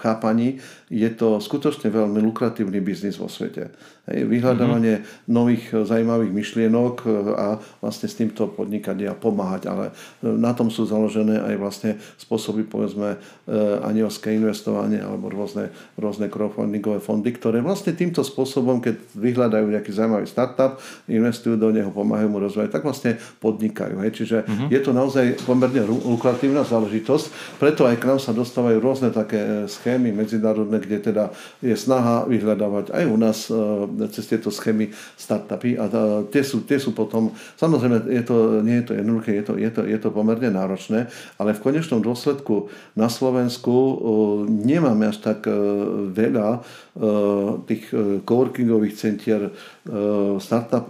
chápaní 0.00 0.60
je 0.92 1.08
to 1.08 1.40
skutočne 1.40 1.88
veľmi 1.88 2.20
lukratívny 2.20 2.84
biznis 2.84 3.16
vo 3.16 3.24
svete. 3.24 3.72
Hej, 4.02 4.26
vyhľadávanie 4.28 4.98
mm-hmm. 4.98 5.30
nových 5.30 5.64
e, 5.70 5.86
zaujímavých 5.86 6.34
myšlienok 6.34 6.94
e, 7.00 7.08
a 7.32 7.46
vlastne 7.78 8.10
s 8.10 8.18
týmto 8.18 8.50
podnikať 8.50 9.06
a 9.06 9.14
pomáhať, 9.14 9.70
ale 9.70 9.94
na 10.20 10.50
tom 10.58 10.74
sú 10.74 10.84
založené 10.84 11.38
aj 11.38 11.54
vlastne 11.54 11.90
spôsoby, 12.18 12.66
povedzme, 12.66 13.14
anielské 13.86 14.34
investovanie 14.34 14.98
alebo 14.98 15.30
rôzne, 15.30 15.70
rôzne 15.94 16.26
crowdfundingové 16.26 16.98
fondy, 16.98 17.30
ktoré 17.30 17.62
vlastne 17.62 17.94
týmto 17.94 18.26
spôsobom, 18.26 18.82
keď 18.82 18.98
vyhľadajú 19.14 19.66
nejaký 19.70 19.94
zaujímavý 19.94 20.26
startup, 20.26 20.82
investujú 21.06 21.54
do 21.54 21.70
neho, 21.70 21.94
pomáhajú 21.94 22.26
mu 22.26 22.42
rozvíjať, 22.42 22.74
tak 22.74 22.82
vlastne 22.82 23.22
podnikajú. 23.38 24.02
Hej. 24.02 24.10
Čiže 24.18 24.36
mm-hmm. 24.42 24.68
je 24.74 24.80
to 24.82 24.90
naozaj 24.90 25.24
pomerne 25.46 25.86
lukratívna 25.86 26.66
záležitosť, 26.66 27.56
preto 27.62 27.86
aj 27.86 28.02
k 28.02 28.08
nám 28.10 28.18
sa 28.18 28.34
dostávajú 28.42 28.82
rôzne 28.82 29.14
také 29.14 29.70
schémy 29.70 30.10
medzinárodné, 30.10 30.82
kde 30.82 30.98
teda 30.98 31.24
je 31.62 31.74
snaha 31.78 32.26
vyhľadávať 32.26 32.90
aj 32.90 33.04
u 33.06 33.16
nás 33.16 33.38
cez 34.10 34.24
tieto 34.26 34.50
schémy 34.50 34.90
startupy 35.14 35.78
a 35.78 35.86
tie 36.28 36.42
sú, 36.42 36.66
tie 36.66 36.82
sú 36.82 36.90
potom, 36.92 37.30
samozrejme 37.56 38.10
je 38.10 38.22
to, 38.26 38.36
nie 38.66 38.82
je 38.82 38.86
to 38.90 38.92
jednoduché, 38.98 39.30
je 39.38 39.44
to, 39.46 39.52
je, 39.54 39.70
to, 39.70 39.80
je 39.86 39.98
to 39.98 40.08
pomerne 40.10 40.50
náročné, 40.50 41.06
ale 41.38 41.54
v 41.54 41.62
konečnom 41.62 42.02
dôsledku 42.02 42.68
na 42.98 43.06
Slovensku 43.06 43.94
nemáme 44.48 45.08
až 45.08 45.22
tak 45.22 45.46
e, 45.46 45.54
veľa 46.10 46.48
e, 46.56 46.60
tých 47.68 47.84
e, 47.92 48.20
coworkingových 48.24 48.94
centier, 48.96 49.52
startup, 50.38 50.86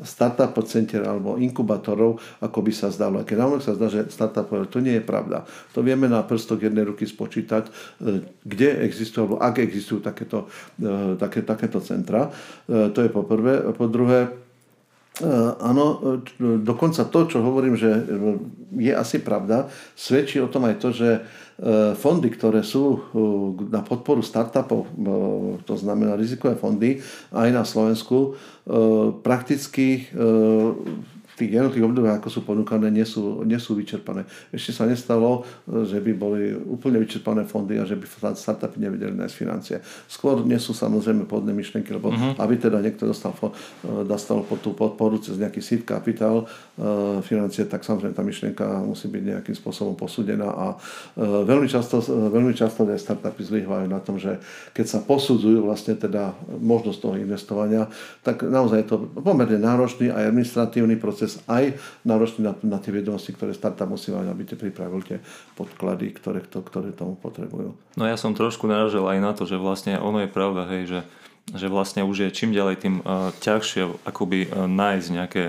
startup 0.00 0.56
centier 0.64 1.04
alebo 1.04 1.36
inkubátorov, 1.36 2.16
ako 2.40 2.58
by 2.64 2.72
sa 2.72 2.88
zdalo. 2.88 3.20
A 3.20 3.28
keď 3.28 3.60
sa 3.60 3.76
zdá, 3.76 3.92
že 3.92 4.08
startup, 4.08 4.48
to 4.48 4.80
nie 4.80 4.96
je 4.96 5.04
pravda. 5.04 5.44
To 5.76 5.84
vieme 5.84 6.08
na 6.08 6.24
prstok 6.24 6.64
jednej 6.64 6.88
ruky 6.90 7.06
spočítať, 7.06 7.70
kde 8.42 8.68
existujú, 8.84 9.22
alebo 9.24 9.36
ak 9.38 9.62
existujú 9.62 10.02
takéto, 10.02 10.50
také, 11.16 11.46
takéto 11.46 11.78
centra. 11.80 12.30
E, 12.66 12.90
to 12.90 13.02
je 13.02 13.10
po 13.10 13.22
prvé. 13.26 13.62
Po 13.74 13.86
druhé, 13.86 14.28
e, 14.28 14.30
áno, 15.60 16.18
e, 16.38 16.58
dokonca 16.62 17.06
to, 17.06 17.20
čo 17.26 17.38
hovorím, 17.42 17.74
že 17.78 17.90
je 18.78 18.92
asi 18.94 19.22
pravda, 19.22 19.70
svedčí 19.94 20.38
o 20.40 20.50
tom 20.50 20.66
aj 20.66 20.76
to, 20.80 20.90
že 20.94 21.10
fondy, 22.00 22.32
ktoré 22.32 22.64
sú 22.64 23.12
na 23.68 23.84
podporu 23.84 24.24
startupov, 24.24 24.88
to 25.68 25.74
znamená 25.76 26.16
rizikové 26.16 26.56
fondy, 26.56 27.04
aj 27.36 27.52
na 27.52 27.68
Slovensku, 27.68 28.32
prakticky 29.20 30.08
tých 31.40 31.56
jednotlivých 31.56 31.88
obdobiach, 31.88 32.16
ako 32.20 32.28
sú 32.28 32.40
ponúkané, 32.44 32.92
nie 32.92 33.08
sú, 33.08 33.40
nie 33.48 33.56
sú 33.56 33.72
vyčerpané. 33.72 34.28
Ešte 34.52 34.76
sa 34.76 34.84
nestalo, 34.84 35.48
že 35.64 35.96
by 35.96 36.12
boli 36.12 36.52
úplne 36.52 37.00
vyčerpané 37.00 37.48
fondy 37.48 37.80
a 37.80 37.88
že 37.88 37.96
by 37.96 38.04
startupy 38.36 38.76
nevedeli 38.76 39.16
nájsť 39.16 39.34
financie. 39.34 39.76
Skôr 40.04 40.44
nie 40.44 40.60
sú 40.60 40.76
samozrejme 40.76 41.24
podné 41.24 41.56
myšlenky, 41.56 41.96
lebo 41.96 42.12
uh-huh. 42.12 42.36
aby 42.36 42.60
teda 42.60 42.84
niekto 42.84 43.08
dostal, 43.08 43.32
dostal 44.04 44.44
pod 44.44 44.60
tú 44.60 44.76
podporu 44.76 45.16
cez 45.16 45.40
nejaký 45.40 45.64
seed 45.64 45.82
capital 45.88 46.44
e, 46.44 47.24
financie, 47.24 47.64
tak 47.64 47.86
samozrejme 47.86 48.12
tá 48.12 48.20
myšlienka 48.20 48.64
musí 48.84 49.08
byť 49.08 49.22
nejakým 49.38 49.56
spôsobom 49.56 49.96
posúdená 49.96 50.52
a 50.52 50.66
e, 50.74 51.24
veľmi 51.24 51.70
často, 51.70 52.02
veľmi 52.04 52.52
často 52.52 52.84
aj 52.84 53.00
startupy 53.00 53.40
zlyhávajú 53.40 53.86
na 53.88 54.00
tom, 54.02 54.20
že 54.20 54.36
keď 54.76 54.86
sa 54.86 54.98
posudzujú 55.00 55.64
vlastne 55.64 55.96
teda 55.96 56.36
možnosť 56.60 56.98
toho 57.00 57.16
investovania, 57.16 57.86
tak 58.20 58.44
naozaj 58.44 58.84
je 58.84 58.88
to 58.90 58.96
pomerne 59.22 59.56
náročný 59.56 60.10
aj 60.10 60.28
administratívny 60.34 60.98
proces 60.98 61.29
proces 61.30 61.46
aj 61.46 61.78
náročný 62.02 62.50
na, 62.50 62.52
na 62.66 62.78
tie 62.82 62.90
vedomosti, 62.90 63.30
ktoré 63.30 63.54
startup 63.54 63.86
musí 63.86 64.10
mať, 64.10 64.26
aby 64.26 64.42
tie 64.42 64.58
pripravil 64.58 65.00
tie 65.06 65.22
podklady, 65.54 66.10
ktoré, 66.18 66.42
to, 66.42 66.58
ktoré 66.66 66.90
tomu 66.90 67.14
potrebujú. 67.14 67.78
No 67.94 68.04
ja 68.04 68.18
som 68.18 68.34
trošku 68.34 68.66
naražil 68.66 69.06
aj 69.06 69.18
na 69.22 69.32
to, 69.36 69.46
že 69.46 69.60
vlastne 69.60 69.94
ono 70.02 70.26
je 70.26 70.30
pravda, 70.30 70.66
hej, 70.66 70.82
že, 70.90 71.00
že 71.54 71.66
vlastne 71.70 72.02
už 72.02 72.26
je 72.26 72.34
čím 72.34 72.50
ďalej 72.50 72.76
tým 72.82 72.96
uh, 73.06 73.30
ťažšie 73.38 74.02
akoby 74.02 74.50
uh, 74.50 74.66
nájsť 74.66 75.08
nejaké 75.14 75.44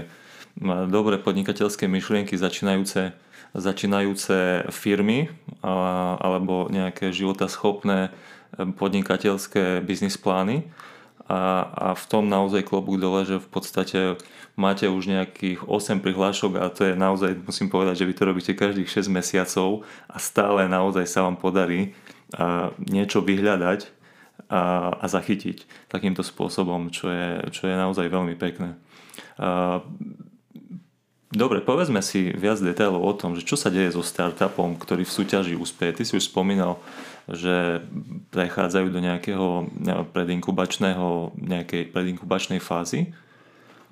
dobré 0.92 1.16
podnikateľské 1.16 1.88
myšlienky 1.88 2.36
začínajúce 2.36 3.16
začínajúce 3.56 4.68
firmy 4.72 5.32
alebo 5.64 6.72
nejaké 6.72 7.12
životaschopné 7.12 8.12
podnikateľské 8.56 9.80
biznis 9.84 10.20
plány 10.20 10.68
a, 11.32 11.64
a 11.72 11.88
v 11.96 12.04
tom 12.12 12.28
naozaj 12.28 12.68
klobúk 12.68 13.00
dole, 13.00 13.24
že 13.24 13.40
v 13.40 13.48
podstate 13.48 14.00
máte 14.60 14.88
už 14.88 15.08
nejakých 15.08 15.64
8 15.66 16.04
prihlášok 16.04 16.52
a 16.60 16.68
to 16.72 16.92
je 16.92 16.94
naozaj, 16.94 17.36
musím 17.44 17.72
povedať, 17.72 18.04
že 18.04 18.08
vy 18.08 18.14
to 18.14 18.24
robíte 18.28 18.52
každých 18.54 18.90
6 18.90 19.08
mesiacov 19.12 19.88
a 20.12 20.18
stále 20.20 20.68
naozaj 20.68 21.06
sa 21.08 21.24
vám 21.24 21.40
podarí 21.40 21.96
niečo 22.80 23.20
vyhľadať 23.24 23.88
a, 24.52 25.08
zachytiť 25.08 25.88
takýmto 25.88 26.24
spôsobom, 26.24 26.92
čo 26.92 27.12
je, 27.12 27.52
čo 27.52 27.68
je 27.68 27.76
naozaj 27.76 28.08
veľmi 28.08 28.36
pekné. 28.40 28.76
Dobre, 31.32 31.64
povedzme 31.64 32.04
si 32.04 32.28
viac 32.36 32.60
detailov 32.60 33.08
o 33.08 33.14
tom, 33.16 33.40
že 33.40 33.48
čo 33.48 33.56
sa 33.56 33.72
deje 33.72 33.96
so 33.96 34.04
startupom, 34.04 34.76
ktorý 34.76 35.08
v 35.08 35.16
súťaži 35.16 35.56
úspeje. 35.56 35.96
Ty 35.96 36.04
si 36.04 36.20
už 36.20 36.28
spomínal, 36.28 36.76
že 37.32 37.88
prechádzajú 38.36 38.88
do 38.92 39.00
nejakého 39.00 39.48
predinkubačného, 40.12 41.32
nejakej 41.40 41.96
predinkubačnej 41.96 42.60
fázy. 42.60 43.16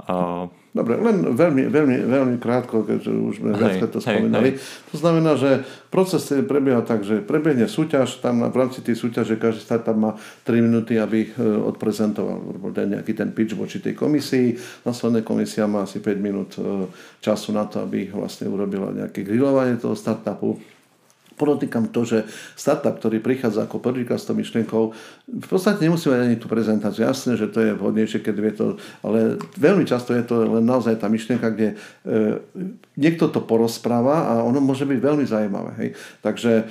A... 0.08 0.48
Dobre, 0.70 1.02
len 1.02 1.34
veľmi, 1.34 1.66
veľmi, 1.66 1.98
veľmi 2.06 2.36
krátko, 2.38 2.86
keďže 2.86 3.10
už 3.10 3.34
sme 3.42 3.58
viac 3.58 3.90
to 3.90 3.98
spomínali. 3.98 4.54
Hej, 4.54 4.62
hej. 4.62 4.90
To 4.94 4.96
znamená, 5.02 5.34
že 5.34 5.66
proces 5.90 6.30
prebieha 6.46 6.86
tak, 6.86 7.02
že 7.02 7.26
prebehne 7.26 7.66
súťaž, 7.66 8.22
tam 8.22 8.46
v 8.46 8.54
rámci 8.54 8.86
tej 8.86 8.94
súťaže 8.94 9.42
každý 9.42 9.66
startup 9.66 9.98
má 9.98 10.14
3 10.46 10.62
minúty, 10.62 11.02
aby 11.02 11.26
e, 11.26 11.30
odprezentoval 11.42 12.70
ten 12.72 12.96
nejaký 12.96 13.18
ten 13.18 13.34
pitch 13.34 13.58
voči 13.58 13.82
tej 13.82 13.98
komisii. 13.98 14.56
Následne 14.86 15.26
komisia 15.26 15.66
má 15.66 15.90
asi 15.90 16.06
5 16.06 16.22
minút 16.22 16.56
e, 16.62 16.86
času 17.18 17.50
na 17.50 17.66
to, 17.66 17.82
aby 17.82 18.14
vlastne 18.14 18.46
urobila 18.46 18.94
nejaké 18.94 19.26
grillovanie 19.26 19.82
toho 19.82 19.98
startupu 19.98 20.62
podotýkam 21.40 21.88
to, 21.96 22.04
že 22.04 22.28
startup, 22.60 23.00
ktorý 23.00 23.24
prichádza 23.24 23.64
ako 23.64 23.80
prvýkrát 23.80 24.20
s 24.20 24.28
tou 24.28 24.36
myšlienkou, 24.36 24.92
v 25.32 25.48
podstate 25.48 25.80
nemusí 25.80 26.12
mať 26.12 26.20
ani 26.28 26.36
tú 26.36 26.52
prezentáciu. 26.52 27.08
Jasné, 27.08 27.40
že 27.40 27.48
to 27.48 27.64
je 27.64 27.72
vhodnejšie, 27.80 28.20
keď 28.20 28.36
vie 28.36 28.52
to, 28.52 28.76
ale 29.00 29.40
veľmi 29.56 29.88
často 29.88 30.12
je 30.12 30.28
to 30.28 30.60
len 30.60 30.68
naozaj 30.68 31.00
tá 31.00 31.08
myšlienka, 31.08 31.48
kde 31.56 31.68
e, 31.72 31.76
niekto 33.00 33.32
to 33.32 33.40
porozpráva 33.40 34.28
a 34.28 34.34
ono 34.44 34.60
môže 34.60 34.84
byť 34.84 35.00
veľmi 35.00 35.24
zaujímavé. 35.24 35.72
Hej. 35.80 35.90
Takže 36.20 36.52
e, 36.60 36.66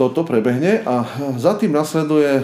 toto 0.00 0.24
prebehne 0.24 0.80
a 0.88 1.04
za 1.36 1.60
tým 1.60 1.76
nasleduje 1.76 2.40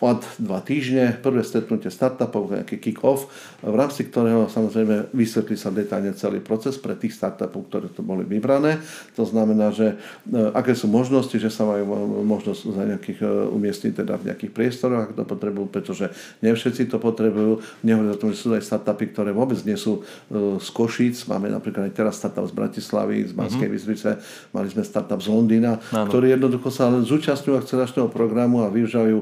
od 0.00 0.20
dva 0.38 0.60
týždne, 0.60 1.16
prvé 1.20 1.42
stretnutie 1.42 1.88
startupov, 1.88 2.52
nejaký 2.52 2.76
kick-off, 2.80 3.28
v 3.64 3.76
rámci 3.76 4.06
ktorého 4.06 4.46
samozrejme 4.46 5.10
vysvetlí 5.12 5.56
sa 5.56 5.74
detálne 5.74 6.12
celý 6.14 6.38
proces 6.40 6.76
pre 6.76 6.94
tých 6.94 7.16
startupov, 7.16 7.68
ktoré 7.68 7.86
to 7.90 8.04
boli 8.04 8.22
vybrané. 8.22 8.78
To 9.16 9.24
znamená, 9.24 9.72
že 9.72 9.96
e, 10.28 10.54
aké 10.54 10.76
sú 10.76 10.86
možnosti, 10.86 11.34
že 11.36 11.48
sa 11.48 11.64
majú 11.64 12.22
možnosť 12.22 12.60
za 12.70 12.82
nejakých 12.84 13.18
e, 13.24 13.28
umiestniť 13.50 13.92
teda 14.04 14.14
v 14.20 14.26
nejakých 14.32 14.52
priestoroch, 14.52 15.10
ak 15.10 15.12
to 15.16 15.24
potrebujú, 15.24 15.66
pretože 15.68 16.12
nie 16.44 16.52
všetci 16.52 16.88
to 16.92 17.00
potrebujú. 17.00 17.64
Nehovorí 17.82 18.10
o 18.12 18.20
tom, 18.20 18.30
že 18.32 18.40
sú 18.40 18.52
aj 18.52 18.64
startupy, 18.64 19.10
ktoré 19.10 19.30
vôbec 19.32 19.58
nie 19.64 19.76
sú 19.76 20.02
e, 20.02 20.60
z 20.60 20.68
Košíc. 20.70 21.24
Máme 21.26 21.48
napríklad 21.48 21.88
aj 21.88 21.94
teraz 21.96 22.20
startup 22.20 22.46
z 22.46 22.54
Bratislavy, 22.54 23.26
z 23.26 23.32
Banskej 23.32 23.66
mm-hmm. 23.66 23.74
Bystrice, 23.74 24.10
mali 24.52 24.68
sme 24.70 24.82
startup 24.84 25.20
z 25.20 25.28
Londýna, 25.32 25.78
Áno. 25.92 26.08
ktorí 26.08 26.32
jednoducho 26.32 26.68
sa 26.70 26.92
zúčastňujú 26.92 27.56
akceleračného 27.56 28.08
programu 28.12 28.62
a 28.64 28.72
využívajú 28.72 29.18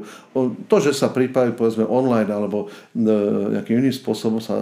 to, 0.66 0.76
že 0.82 0.98
sa 0.98 1.14
pripájajú 1.14 1.54
povedzme 1.54 1.86
online 1.86 2.26
alebo 2.26 2.66
nejakým 3.54 3.86
iným 3.86 3.94
spôsobom 3.94 4.42
sa 4.42 4.58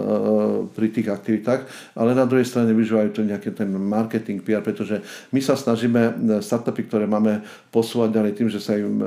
pri 0.77 0.93
tých 0.93 1.09
aktivitách, 1.09 1.65
ale 1.97 2.13
na 2.13 2.29
druhej 2.29 2.45
strane 2.45 2.69
využívajú 2.77 3.09
to 3.09 3.25
nejaký 3.25 3.49
ten 3.57 3.73
marketing, 3.73 4.45
PR, 4.45 4.61
pretože 4.61 5.01
my 5.33 5.41
sa 5.41 5.57
snažíme 5.57 6.13
startupy, 6.45 6.85
ktoré 6.85 7.09
máme 7.09 7.41
posúvať 7.73 8.13
ďalej 8.13 8.33
tým, 8.37 8.49
že 8.53 8.61
sa 8.61 8.77
im 8.77 9.01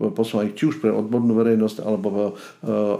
posúvajú 0.00 0.56
či 0.56 0.64
už 0.72 0.80
pre 0.80 0.88
odbornú 0.88 1.36
verejnosť 1.36 1.84
alebo, 1.84 2.40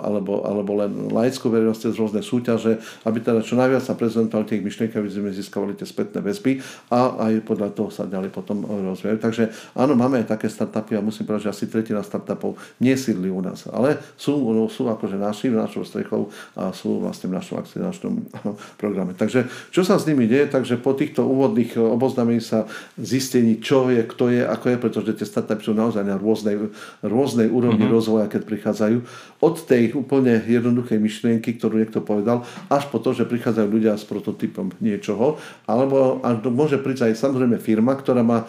alebo, 0.04 0.44
alebo 0.44 0.72
len 0.76 1.08
laickú 1.08 1.48
verejnosť 1.48 1.88
cez 1.88 1.94
rôzne 1.96 2.20
súťaže, 2.20 2.76
aby 3.08 3.24
teda 3.24 3.40
čo 3.40 3.56
najviac 3.56 3.80
sa 3.80 3.96
prezentovali 3.96 4.52
tých 4.52 4.64
myšlienk, 4.68 4.92
aby 5.00 5.08
sme 5.08 5.32
získavali 5.32 5.72
tie 5.72 5.88
spätné 5.88 6.20
väzby 6.20 6.60
a 6.92 7.24
aj 7.24 7.32
podľa 7.48 7.72
toho 7.72 7.88
sa 7.88 8.04
ďalej 8.04 8.28
potom 8.36 8.68
rozvíjajú. 8.68 9.16
Takže 9.16 9.44
áno, 9.72 9.96
máme 9.96 10.20
aj 10.20 10.36
také 10.36 10.52
startupy 10.52 10.98
a 10.98 11.00
musím 11.00 11.24
povedať, 11.24 11.48
že 11.48 11.52
asi 11.56 11.64
tretina 11.72 12.04
startupov 12.04 12.60
nesídli 12.98 13.30
u 13.30 13.38
nás, 13.38 13.70
ale 13.70 14.02
sú, 14.18 14.34
no, 14.50 14.66
sú 14.66 14.90
akože 14.90 15.14
naši, 15.14 15.54
našou 15.54 15.86
strechou 15.86 16.34
a 16.58 16.74
sú 16.74 16.98
vlastne 16.98 17.30
v 17.30 17.38
našom 17.38 17.62
akcinačnom 17.62 18.14
programe. 18.82 19.14
Takže 19.14 19.46
čo 19.70 19.86
sa 19.86 20.02
s 20.02 20.10
nimi 20.10 20.26
deje? 20.26 20.50
Takže 20.50 20.82
po 20.82 20.98
týchto 20.98 21.22
úvodných 21.22 21.78
oboznámení 21.78 22.42
sa 22.42 22.66
zistení, 22.98 23.62
čo 23.62 23.86
je, 23.94 24.02
kto 24.02 24.34
je, 24.34 24.42
ako 24.42 24.66
je, 24.74 24.76
pretože 24.82 25.10
tie 25.22 25.26
startupy 25.30 25.62
sú 25.62 25.72
naozaj 25.78 26.02
na 26.02 26.18
rôznej, 26.18 26.58
rôznej 27.06 27.46
úrovni 27.46 27.86
mm-hmm. 27.86 27.94
rozvoja, 27.94 28.26
keď 28.26 28.42
prichádzajú. 28.42 28.98
Od 29.38 29.54
tej 29.62 29.94
úplne 29.94 30.42
jednoduchej 30.42 30.98
myšlienky, 30.98 31.54
ktorú 31.54 31.78
niekto 31.78 32.02
povedal, 32.02 32.42
až 32.66 32.90
po 32.90 32.98
to, 32.98 33.14
že 33.14 33.30
prichádzajú 33.30 33.68
ľudia 33.70 33.94
s 33.94 34.02
prototypom 34.02 34.74
niečoho, 34.82 35.38
alebo 35.70 36.18
až 36.26 36.42
do, 36.42 36.50
môže 36.50 36.80
prísť 36.82 37.14
aj 37.14 37.22
samozrejme 37.22 37.62
firma, 37.62 37.94
ktorá 37.94 38.26
má 38.26 38.42
e, 38.42 38.46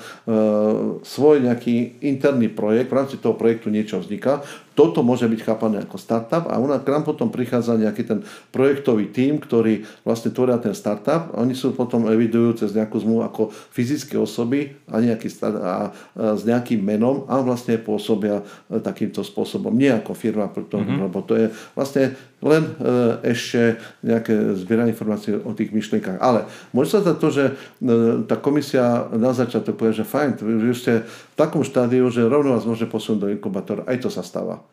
svoj 1.06 1.46
nejaký 1.46 2.02
interný 2.02 2.50
projekt, 2.50 2.90
v 2.90 2.98
rámci 2.98 3.16
toho 3.20 3.36
projektu 3.36 3.70
niečo 3.70 4.00
vzniká, 4.00 4.39
toto 4.80 5.04
môže 5.04 5.28
byť 5.28 5.44
chápané 5.44 5.84
ako 5.84 6.00
startup 6.00 6.48
a 6.48 6.56
k 6.56 6.88
nám 6.88 7.04
potom 7.04 7.28
prichádza 7.28 7.76
nejaký 7.76 8.08
ten 8.08 8.20
projektový 8.56 9.12
tím, 9.12 9.36
ktorý 9.44 9.84
vlastne 10.08 10.32
tvoria 10.32 10.56
ten 10.56 10.72
startup. 10.72 11.36
Oni 11.36 11.52
sú 11.52 11.76
potom 11.76 12.08
evidujú 12.08 12.64
cez 12.64 12.72
nejakú 12.72 12.96
zmluvu 12.96 13.28
ako 13.28 13.42
fyzické 13.52 14.16
osoby 14.16 14.80
a, 14.88 15.04
nejaký 15.04 15.28
start, 15.28 15.60
a, 15.60 15.68
a 15.68 15.76
s 16.40 16.48
nejakým 16.48 16.80
menom 16.80 17.28
a 17.28 17.44
vlastne 17.44 17.76
pôsobia 17.76 18.40
e, 18.72 18.80
takýmto 18.80 19.20
spôsobom. 19.20 19.76
Nie 19.76 20.00
ako 20.00 20.16
firma, 20.16 20.48
preto, 20.48 20.80
mm-hmm. 20.80 21.12
lebo 21.12 21.20
to 21.28 21.36
je 21.36 21.52
vlastne 21.76 22.16
len 22.40 22.64
e, 22.64 22.72
ešte 23.36 23.80
nejaké 24.00 24.56
zbieranie 24.56 24.96
informácií 24.96 25.36
o 25.36 25.52
tých 25.52 25.76
myšlienkach. 25.76 26.20
Ale 26.24 26.48
môže 26.72 26.96
sa 26.96 27.16
to, 27.16 27.28
že 27.28 27.52
e, 27.52 27.54
tá 28.26 28.40
komisia 28.40 29.08
na 29.12 29.36
začiatok 29.36 29.76
povie, 29.76 29.96
že 29.96 30.08
fajn, 30.08 30.40
vy 30.40 30.72
ste 30.76 31.04
v 31.04 31.36
takom 31.36 31.64
štádiu, 31.68 32.08
že 32.08 32.28
rovno 32.28 32.56
vás 32.56 32.64
môže 32.64 32.88
posunúť 32.88 33.20
do 33.20 33.32
inkubátora. 33.32 33.84
Aj 33.88 34.00
to 34.00 34.08
sa 34.08 34.24
stáva 34.24 34.64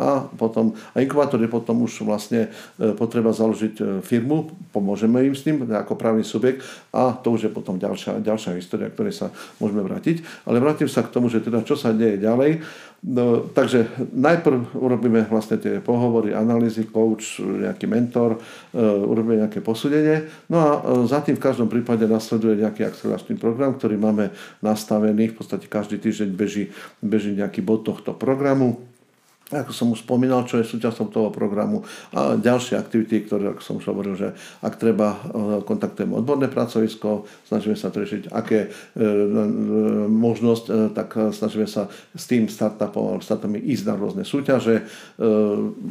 a 0.00 0.24
potom, 0.38 0.72
a 0.94 1.02
inkubátor 1.02 1.42
je 1.42 1.50
potom 1.50 1.82
už 1.84 2.06
vlastne 2.06 2.48
e, 2.78 2.94
potreba 2.96 3.34
založiť 3.34 4.00
firmu, 4.00 4.48
pomôžeme 4.72 5.20
im 5.26 5.36
s 5.36 5.44
tým 5.44 5.66
ako 5.66 5.98
právny 5.98 6.24
subjekt 6.24 6.64
a 6.94 7.12
to 7.12 7.36
už 7.36 7.46
je 7.46 7.50
potom 7.52 7.76
ďalšia, 7.76 8.22
ďalšia 8.24 8.56
história, 8.56 8.88
ktorej 8.88 9.12
sa 9.12 9.26
môžeme 9.60 9.84
vrátiť. 9.84 10.46
Ale 10.48 10.62
vrátim 10.62 10.88
sa 10.88 11.04
k 11.04 11.12
tomu, 11.12 11.28
že 11.28 11.44
teda 11.44 11.66
čo 11.66 11.76
sa 11.76 11.92
deje 11.92 12.16
ďalej. 12.16 12.64
No, 13.00 13.48
takže 13.48 13.88
najprv 14.12 14.76
urobíme 14.76 15.24
vlastne 15.32 15.56
tie 15.56 15.80
pohovory, 15.80 16.36
analýzy, 16.36 16.84
coach, 16.84 17.40
nejaký 17.40 17.88
mentor, 17.88 18.36
e, 18.36 18.38
urobíme 18.76 19.40
nejaké 19.40 19.64
posúdenie. 19.64 20.28
No 20.52 20.56
a 20.60 20.68
za 21.08 21.24
tým 21.24 21.40
v 21.40 21.44
každom 21.48 21.72
prípade 21.72 22.04
nasleduje 22.04 22.60
nejaký 22.60 22.84
akceleračný 22.84 23.40
program, 23.40 23.72
ktorý 23.72 23.96
máme 23.96 24.36
nastavený. 24.60 25.32
V 25.32 25.36
podstate 25.40 25.64
každý 25.64 25.96
týždeň 25.96 26.28
beží, 26.36 26.76
beží 27.00 27.32
nejaký 27.32 27.64
bod 27.64 27.88
tohto 27.88 28.12
programu 28.12 28.89
ako 29.50 29.72
som 29.74 29.90
už 29.90 30.06
spomínal, 30.06 30.46
čo 30.46 30.62
je 30.62 30.70
súčasťou 30.70 31.06
toho 31.10 31.28
programu 31.34 31.82
a 32.14 32.38
ďalšie 32.38 32.78
aktivity, 32.78 33.26
ktoré, 33.26 33.50
ako 33.50 33.62
som 33.62 33.74
už 33.82 33.86
hovoril, 33.90 34.14
že 34.14 34.30
ak 34.62 34.78
treba, 34.78 35.18
e, 35.18 35.18
kontaktujeme 35.66 36.14
odborné 36.14 36.46
pracovisko, 36.46 37.26
snažíme 37.50 37.74
sa 37.74 37.90
riešiť, 37.90 38.30
aké 38.30 38.66
e, 38.66 38.68
e, 38.68 39.06
možnosť, 40.06 40.64
e, 40.70 40.72
tak 40.94 41.08
snažíme 41.34 41.66
sa 41.66 41.90
s 42.14 42.24
tým 42.30 42.46
startupom 42.46 43.10
alebo 43.10 43.22
startupmi 43.26 43.58
ísť 43.58 43.84
na 43.90 43.94
rôzne 43.98 44.22
súťaže, 44.22 44.82
e, 44.82 44.84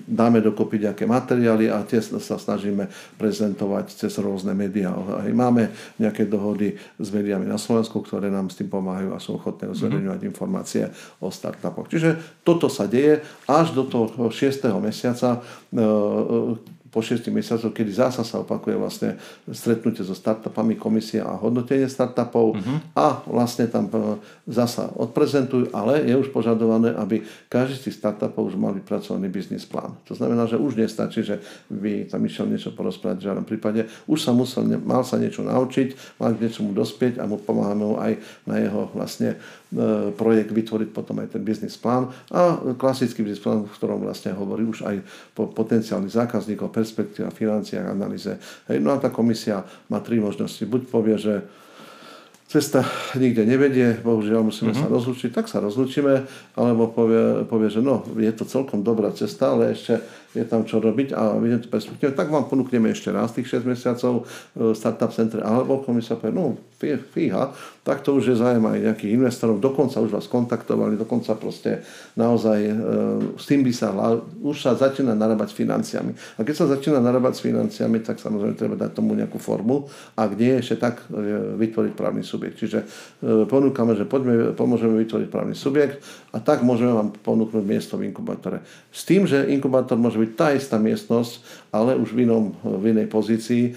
dáme 0.08 0.39
dokopy 0.39 0.80
nejaké 0.80 1.04
materiály 1.04 1.67
a 1.67 1.84
tie 1.84 2.00
sa 2.00 2.39
snažíme 2.39 2.88
prezentovať 3.19 3.91
cez 3.91 4.15
rôzne 4.24 4.56
médiá. 4.56 4.95
Máme 5.30 5.72
nejaké 6.00 6.24
dohody 6.26 6.80
s 6.95 7.10
médiami 7.12 7.45
na 7.45 7.60
Slovensku, 7.60 8.00
ktoré 8.00 8.32
nám 8.32 8.48
s 8.48 8.58
tým 8.58 8.72
pomáhajú 8.72 9.12
a 9.12 9.19
sú 9.19 9.36
ochotné 9.36 9.72
zverejňovať 9.76 10.19
mm-hmm. 10.24 10.32
informácie 10.32 10.84
o 11.19 11.28
startupoch. 11.28 11.91
Čiže 11.91 12.41
toto 12.48 12.72
sa 12.72 12.88
deje 12.88 13.19
až 13.50 13.74
do 13.74 13.82
toho 13.90 14.30
6. 14.30 14.62
mesiaca 14.78 15.42
e, 15.74 16.78
po 16.90 17.06
6 17.06 17.30
mesiacoch, 17.30 17.70
kedy 17.70 17.94
zasa 17.94 18.26
sa 18.26 18.42
opakuje 18.42 18.76
vlastne 18.76 19.10
stretnutie 19.54 20.02
so 20.02 20.18
startupami, 20.18 20.74
komisia 20.74 21.22
a 21.22 21.38
hodnotenie 21.38 21.86
startupov 21.86 22.58
uh-huh. 22.58 22.78
a 22.98 23.22
vlastne 23.30 23.70
tam 23.70 23.86
e, 23.94 24.18
zasa 24.50 24.90
odprezentujú, 24.98 25.70
ale 25.70 26.02
je 26.10 26.18
už 26.18 26.34
požadované, 26.34 26.90
aby 26.98 27.22
každý 27.46 27.78
z 27.78 27.84
tých 27.90 27.98
startupov 28.02 28.50
už 28.50 28.58
mal 28.58 28.74
vypracovaný 28.74 29.30
biznis 29.30 29.70
plán. 29.70 29.94
To 30.10 30.18
znamená, 30.18 30.50
že 30.50 30.58
už 30.58 30.82
nestačí, 30.82 31.22
že 31.22 31.38
by 31.70 32.10
tam 32.10 32.26
išiel 32.26 32.50
niečo 32.50 32.74
porozprávať 32.74 33.22
v 33.22 33.26
žiadnom 33.30 33.46
prípade. 33.46 33.86
Už 34.10 34.26
sa 34.26 34.34
musel, 34.34 34.66
mal 34.82 35.06
sa 35.06 35.22
niečo 35.22 35.46
naučiť, 35.46 36.18
mal 36.18 36.34
k 36.34 36.50
niečomu 36.50 36.74
dospieť 36.74 37.22
a 37.22 37.30
mu 37.30 37.38
pomáhame 37.38 37.86
mu 37.86 37.96
aj 38.02 38.18
na 38.50 38.58
jeho 38.58 38.90
vlastne 38.98 39.38
e, 39.38 39.38
projekt 40.17 40.49
vytvoriť 40.49 40.89
potom 40.89 41.21
aj 41.21 41.38
ten 41.38 41.45
biznis 41.45 41.77
plán 41.77 42.10
a 42.34 42.58
klasický 42.73 43.21
biznis 43.21 43.41
plán, 43.41 43.69
v 43.69 43.75
ktorom 43.77 44.01
vlastne 44.01 44.34
hovorí 44.34 44.65
už 44.65 44.82
aj 44.82 45.05
po 45.38 45.45
potenciálnych 45.45 46.10
zákazníkov, 46.10 46.73
perspektíva, 46.73 47.29
financiách, 47.29 47.86
analýze. 47.86 48.34
Hej, 48.65 48.82
no 48.82 48.97
a 48.97 48.97
tá 48.97 49.13
komisia 49.13 49.62
má 49.93 50.01
tri 50.01 50.17
možnosti. 50.17 50.65
Buď 50.65 50.82
povie, 50.89 51.15
že 51.21 51.45
cesta 52.50 52.82
nikde 53.14 53.46
nevedie, 53.46 54.02
bohužiaľ 54.02 54.42
musíme 54.50 54.74
mm-hmm. 54.74 54.90
sa 54.90 54.94
rozlučiť, 54.94 55.30
tak 55.30 55.46
sa 55.46 55.62
rozlučíme, 55.62 56.26
alebo 56.58 56.90
povie, 56.90 57.46
povie, 57.46 57.70
že 57.70 57.78
no, 57.78 58.02
je 58.18 58.34
to 58.34 58.42
celkom 58.50 58.82
dobrá 58.82 59.14
cesta, 59.14 59.54
ale 59.54 59.78
ešte 59.78 60.02
je 60.34 60.46
tam 60.46 60.66
čo 60.66 60.78
robiť 60.78 61.14
a 61.14 61.38
vidím 61.42 61.62
tú 61.62 61.70
perspektívu, 61.74 62.14
tak 62.14 62.30
vám 62.30 62.46
ponúkneme 62.46 62.94
ešte 62.94 63.10
raz 63.10 63.34
tých 63.34 63.50
6 63.50 63.66
mesiacov 63.66 64.30
v 64.54 64.74
Startup 64.78 65.10
Center, 65.10 65.42
alebo 65.46 65.82
komisia 65.82 66.18
povie, 66.18 66.34
no 66.34 66.58
fíha, 66.86 67.52
tak 67.84 68.06
to 68.06 68.16
už 68.16 68.32
je 68.32 68.36
zájem 68.40 68.64
aj 68.64 68.78
nejakých 68.80 69.12
investorov, 69.20 69.60
dokonca 69.60 70.00
už 70.00 70.14
vás 70.14 70.30
kontaktovali, 70.32 70.96
dokonca 70.96 71.36
proste 71.36 71.84
naozaj 72.16 72.60
e, 72.62 72.74
s 73.36 73.46
tým 73.50 73.66
by 73.66 73.74
sa, 73.76 73.92
už 74.40 74.56
sa 74.56 74.78
začína 74.78 75.12
narábať 75.12 75.52
s 75.52 75.56
financiami. 75.60 76.12
A 76.38 76.46
keď 76.46 76.56
sa 76.56 76.66
začína 76.72 77.04
narábať 77.04 77.42
s 77.42 77.44
financiami, 77.44 78.00
tak 78.00 78.22
samozrejme 78.22 78.56
treba 78.56 78.80
dať 78.80 78.96
tomu 78.96 79.18
nejakú 79.18 79.42
formu, 79.42 79.92
ak 80.16 80.32
nie 80.40 80.62
ešte 80.62 80.80
tak 80.80 81.04
e, 81.12 81.58
vytvoriť 81.60 81.94
právny 81.98 82.24
subjekt. 82.39 82.56
Čiže 82.63 82.80
e, 82.80 82.86
ponúkame, 83.43 83.99
že 83.99 84.08
poďme, 84.08 84.56
pomôžeme 84.56 84.95
vytvoriť 85.04 85.28
právny 85.28 85.60
subjekt 85.60 85.99
a 86.32 86.39
tak 86.39 86.63
môžeme 86.63 86.95
vám 86.95 87.12
ponúknuť 87.12 87.63
miesto 87.67 87.99
v 87.99 88.08
inkubátore. 88.08 88.63
S 88.95 89.04
tým, 89.04 89.28
že 89.28 89.52
inkubátor 89.52 89.99
môže 89.99 90.15
byť 90.15 90.32
tá 90.39 90.56
istá 90.56 90.80
miestnosť, 90.80 91.67
ale 91.75 91.99
už 91.99 92.15
v, 92.15 92.23
inom, 92.23 92.56
v 92.63 92.95
inej 92.95 93.12
pozícii, 93.12 93.63
e, 93.67 93.71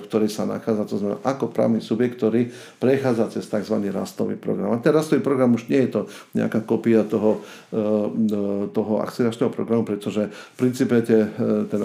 v 0.00 0.04
ktorej 0.08 0.32
sa 0.32 0.48
nachádza, 0.48 0.88
to 0.88 0.96
znamená 0.96 1.20
ako 1.20 1.52
právny 1.52 1.84
subjekt, 1.84 2.16
ktorý 2.16 2.48
prechádza 2.80 3.36
cez 3.36 3.44
tzv. 3.44 3.76
rastový 3.92 4.40
program. 4.40 4.72
A 4.72 4.80
ten 4.80 4.96
rastový 4.96 5.20
program 5.20 5.52
už 5.52 5.68
nie 5.68 5.84
je 5.84 6.00
to 6.00 6.00
nejaká 6.32 6.64
kopia 6.64 7.04
toho, 7.04 7.44
e, 7.68 8.70
toho 8.72 9.04
akceleračného 9.04 9.52
programu, 9.52 9.84
pretože 9.84 10.32
v 10.32 10.56
princípe 10.56 10.96
tie, 11.04 11.28
ten 11.68 11.80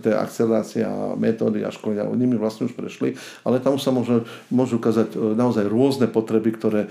tie 0.00 0.14
akcelerácia, 0.14 0.86
metódy 1.18 1.66
a 1.66 1.74
školenia, 1.74 2.06
oni 2.06 2.24
mi 2.24 2.38
vlastne 2.38 2.70
už 2.70 2.74
prešli, 2.78 3.18
ale 3.42 3.58
tam 3.58 3.76
sa 3.82 3.90
môžu, 3.90 4.22
môžu 4.46 4.78
ukázať 4.78 5.18
naozaj 5.34 5.49
rôzne 5.56 6.06
potreby, 6.06 6.54
ktoré 6.54 6.86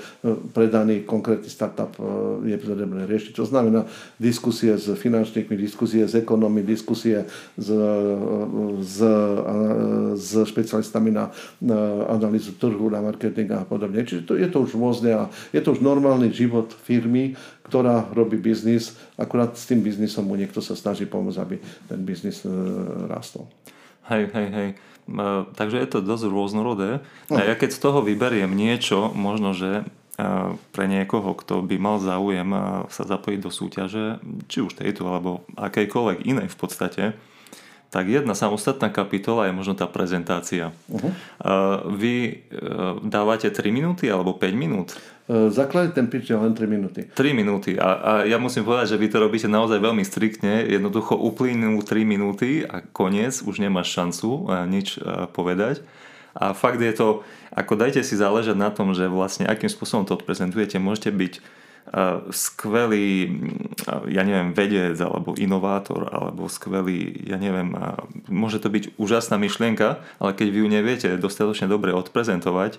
pre 0.52 0.68
daný 0.68 1.08
konkrétny 1.08 1.48
startup 1.48 1.96
je 2.44 2.56
potrebné 2.60 3.08
riešiť. 3.08 3.32
To 3.40 3.46
znamená 3.48 3.88
diskusie 4.20 4.76
s 4.76 4.92
finančníkmi, 4.92 5.56
diskusie 5.56 6.04
s 6.04 6.14
ekonomy, 6.20 6.66
diskusie 6.66 7.24
s, 7.56 7.70
s, 8.84 8.98
s 10.20 10.30
špecialistami 10.44 11.16
na, 11.16 11.32
na 11.64 12.10
analýzu 12.12 12.60
trhu, 12.60 12.92
na 12.92 13.00
marketing 13.00 13.56
a 13.56 13.64
podobne. 13.64 14.04
Čiže 14.04 14.28
to, 14.28 14.34
je 14.36 14.48
to 14.52 14.68
už 14.68 14.76
rôzne 14.76 15.12
a 15.16 15.24
je 15.56 15.62
to 15.64 15.78
už 15.78 15.80
normálny 15.80 16.34
život 16.34 16.74
firmy, 16.74 17.40
ktorá 17.70 18.10
robí 18.18 18.42
biznis, 18.42 18.98
akurát 19.14 19.54
s 19.54 19.70
tým 19.70 19.86
biznisom 19.86 20.26
mu 20.26 20.34
niekto 20.34 20.58
sa 20.58 20.74
snaží 20.74 21.06
pomôcť, 21.06 21.40
aby 21.40 21.56
ten 21.86 22.02
biznis 22.02 22.42
e, 22.42 22.50
rastol. 23.06 23.46
Hej, 24.10 24.24
hej, 24.34 24.48
hej. 24.50 24.70
Takže 25.58 25.78
je 25.82 25.88
to 25.90 26.06
dosť 26.06 26.26
rôznorodé. 26.30 27.02
A 27.34 27.42
ja 27.42 27.54
keď 27.58 27.70
z 27.74 27.82
toho 27.82 28.06
vyberiem 28.06 28.54
niečo, 28.54 29.10
možno, 29.14 29.54
že 29.58 29.86
pre 30.76 30.86
niekoho, 30.92 31.32
kto 31.32 31.64
by 31.64 31.80
mal 31.80 31.98
záujem 32.04 32.52
sa 32.92 33.04
zapojiť 33.08 33.40
do 33.40 33.52
súťaže, 33.54 34.06
či 34.52 34.60
už 34.60 34.76
tejto 34.76 35.08
alebo 35.08 35.48
akejkoľvek 35.56 36.28
inej 36.28 36.52
v 36.52 36.58
podstate, 36.60 37.04
tak 37.90 38.06
jedna 38.06 38.38
samostatná 38.38 38.94
kapitola 38.94 39.50
je 39.50 39.54
možno 39.54 39.74
tá 39.74 39.90
prezentácia. 39.90 40.70
Uh-huh. 40.90 41.10
Vy 41.98 42.46
dávate 43.02 43.50
3 43.50 43.66
minúty 43.74 44.06
alebo 44.14 44.38
5 44.38 44.54
minút? 44.54 44.94
Základný 45.30 45.94
ten 45.94 46.10
pitch 46.10 46.30
je 46.30 46.38
len 46.38 46.54
3 46.54 46.66
minúty. 46.70 47.06
3 47.06 47.34
minúty. 47.34 47.78
A, 47.78 47.90
a 47.98 48.12
ja 48.26 48.42
musím 48.42 48.66
povedať, 48.66 48.94
že 48.94 49.02
vy 49.02 49.08
to 49.10 49.18
robíte 49.22 49.50
naozaj 49.50 49.78
veľmi 49.78 50.02
striktne. 50.02 50.66
Jednoducho 50.70 51.18
uplynú 51.18 51.82
3 51.82 52.02
minúty 52.06 52.66
a 52.66 52.82
koniec, 52.82 53.42
už 53.42 53.62
nemáš 53.62 53.94
šancu 53.94 54.50
nič 54.70 55.02
povedať. 55.34 55.82
A 56.38 56.54
fakt 56.54 56.82
je 56.82 56.94
to, 56.94 57.26
ako 57.54 57.74
dajte 57.74 58.06
si 58.06 58.14
záležať 58.14 58.54
na 58.54 58.70
tom, 58.70 58.94
že 58.94 59.10
vlastne 59.10 59.50
akým 59.50 59.70
spôsobom 59.70 60.06
to 60.06 60.14
odprezentujete. 60.14 60.78
Môžete 60.78 61.10
byť 61.10 61.34
skvelý, 62.30 63.34
ja 64.10 64.22
neviem, 64.22 64.54
vedec 64.54 64.94
alebo 65.02 65.34
inovátor 65.34 66.06
alebo 66.14 66.46
skvelý, 66.46 67.26
ja 67.26 67.42
neviem, 67.42 67.74
môže 68.30 68.62
to 68.62 68.70
byť 68.70 68.94
úžasná 69.02 69.42
myšlienka, 69.42 69.98
ale 70.22 70.32
keď 70.38 70.48
vy 70.54 70.58
ju 70.62 70.68
neviete 70.70 71.10
dostatočne 71.18 71.66
dobre 71.66 71.90
odprezentovať, 71.98 72.78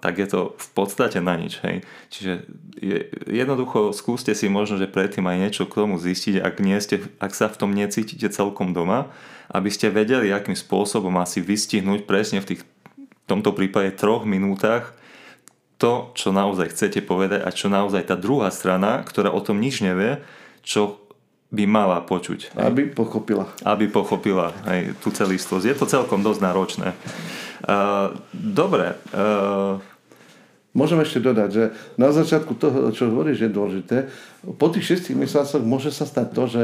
tak 0.00 0.14
je 0.16 0.28
to 0.28 0.40
v 0.56 0.68
podstate 0.72 1.20
na 1.20 1.36
nič. 1.36 1.60
Hej. 1.60 1.84
Čiže 2.08 2.32
je, 2.80 2.98
jednoducho 3.28 3.92
skúste 3.92 4.32
si 4.32 4.48
možno, 4.48 4.80
že 4.80 4.88
predtým 4.88 5.24
aj 5.28 5.36
niečo 5.36 5.64
k 5.68 5.84
tomu 5.84 6.00
zistiť, 6.00 6.40
ak, 6.40 6.54
nie 6.64 6.80
ste, 6.80 7.04
ak 7.20 7.32
sa 7.36 7.48
v 7.52 7.56
tom 7.60 7.70
necítite 7.76 8.32
celkom 8.32 8.72
doma, 8.72 9.12
aby 9.52 9.68
ste 9.68 9.92
vedeli, 9.92 10.32
akým 10.32 10.56
spôsobom 10.56 11.12
asi 11.20 11.44
vystihnúť 11.44 12.08
presne 12.08 12.40
v 12.40 12.56
tých 12.56 12.62
v 13.00 13.38
tomto 13.38 13.54
prípade 13.54 13.94
troch 13.94 14.26
minútach 14.26 14.90
to, 15.80 16.12
čo 16.12 16.28
naozaj 16.28 16.76
chcete 16.76 17.00
povedať 17.00 17.40
a 17.40 17.50
čo 17.50 17.72
naozaj 17.72 18.04
tá 18.04 18.14
druhá 18.20 18.52
strana, 18.52 19.00
ktorá 19.00 19.32
o 19.32 19.40
tom 19.40 19.56
nič 19.56 19.80
nevie, 19.80 20.20
čo 20.60 21.00
by 21.50 21.64
mala 21.66 22.04
počuť. 22.04 22.54
Hej. 22.54 22.62
Aby 22.62 22.82
pochopila. 22.92 23.48
Aby 23.64 23.90
pochopila 23.90 24.54
hej, 24.70 24.94
tú 25.02 25.10
celistvosť. 25.10 25.64
Je 25.66 25.76
to 25.76 25.88
celkom 25.88 26.22
dosť 26.22 26.40
náročné. 26.44 26.88
Uh, 27.64 28.14
dobre. 28.30 28.94
Uh, 29.10 29.82
Môžem 30.70 31.02
ešte 31.02 31.18
dodať, 31.18 31.48
že 31.50 31.64
na 31.98 32.14
začiatku 32.14 32.54
toho, 32.54 32.94
čo 32.94 33.10
hovoríš, 33.10 33.42
je 33.42 33.50
dôležité. 33.50 33.96
Po 34.54 34.70
tých 34.70 35.02
6 35.02 35.18
mesiacoch 35.18 35.66
môže 35.66 35.90
sa 35.90 36.06
stať 36.06 36.30
to, 36.30 36.46
že 36.46 36.62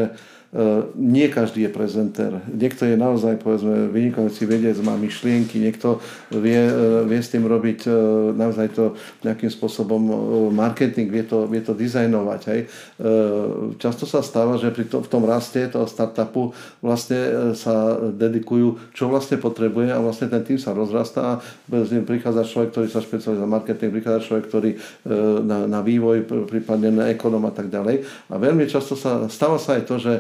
nie 0.95 1.27
každý 1.29 1.67
je 1.67 1.71
prezenter. 1.75 2.33
Niekto 2.49 2.87
je 2.87 2.97
naozaj, 2.97 3.43
povedzme, 3.43 3.91
vynikajúci 3.91 4.47
vedec, 4.47 4.79
má 4.81 4.95
myšlienky, 4.95 5.59
niekto 5.59 5.99
vie, 6.31 6.57
e, 6.57 7.03
vie 7.05 7.21
s 7.21 7.35
tým 7.35 7.45
robiť 7.45 7.85
e, 7.85 7.91
naozaj 8.33 8.73
to 8.73 8.95
nejakým 9.27 9.51
spôsobom 9.51 10.01
marketing, 10.55 11.11
vie 11.11 11.27
to, 11.27 11.51
vie 11.51 11.61
to 11.61 11.75
dizajnovať. 11.75 12.41
Hej. 12.47 12.61
Často 13.83 14.07
sa 14.07 14.23
stáva, 14.23 14.57
že 14.57 14.71
pri 14.71 14.87
to, 14.87 15.03
v 15.03 15.11
tom 15.11 15.27
raste 15.27 15.67
toho 15.67 15.85
startupu 15.85 16.55
vlastne 16.79 17.53
sa 17.59 17.99
dedikujú, 18.15 18.95
čo 18.95 19.11
vlastne 19.11 19.37
potrebuje 19.37 19.93
a 19.93 19.99
vlastne 19.99 20.31
ten 20.31 20.43
tým 20.47 20.59
sa 20.63 20.73
rozrastá 20.73 21.37
a 21.37 21.41
prichádza 22.07 22.47
človek, 22.47 22.71
ktorý 22.73 22.89
sa 22.89 23.03
špecializuje 23.03 23.43
na 23.43 23.51
marketing, 23.51 23.91
prichádza 23.93 24.21
človek, 24.31 24.45
ktorý 24.47 24.71
na, 25.43 25.67
na 25.67 25.81
vývoj, 25.83 26.49
prípadne 26.49 26.95
na 26.95 27.05
ekonom 27.11 27.43
a 27.45 27.53
tak 27.53 27.69
ďalej. 27.69 28.07
A 28.31 28.35
veľmi 28.39 28.65
často 28.71 28.95
sa 28.95 29.27
stáva 29.29 29.59
sa 29.61 29.77
aj 29.77 29.83
to, 29.89 29.97
že 29.99 30.13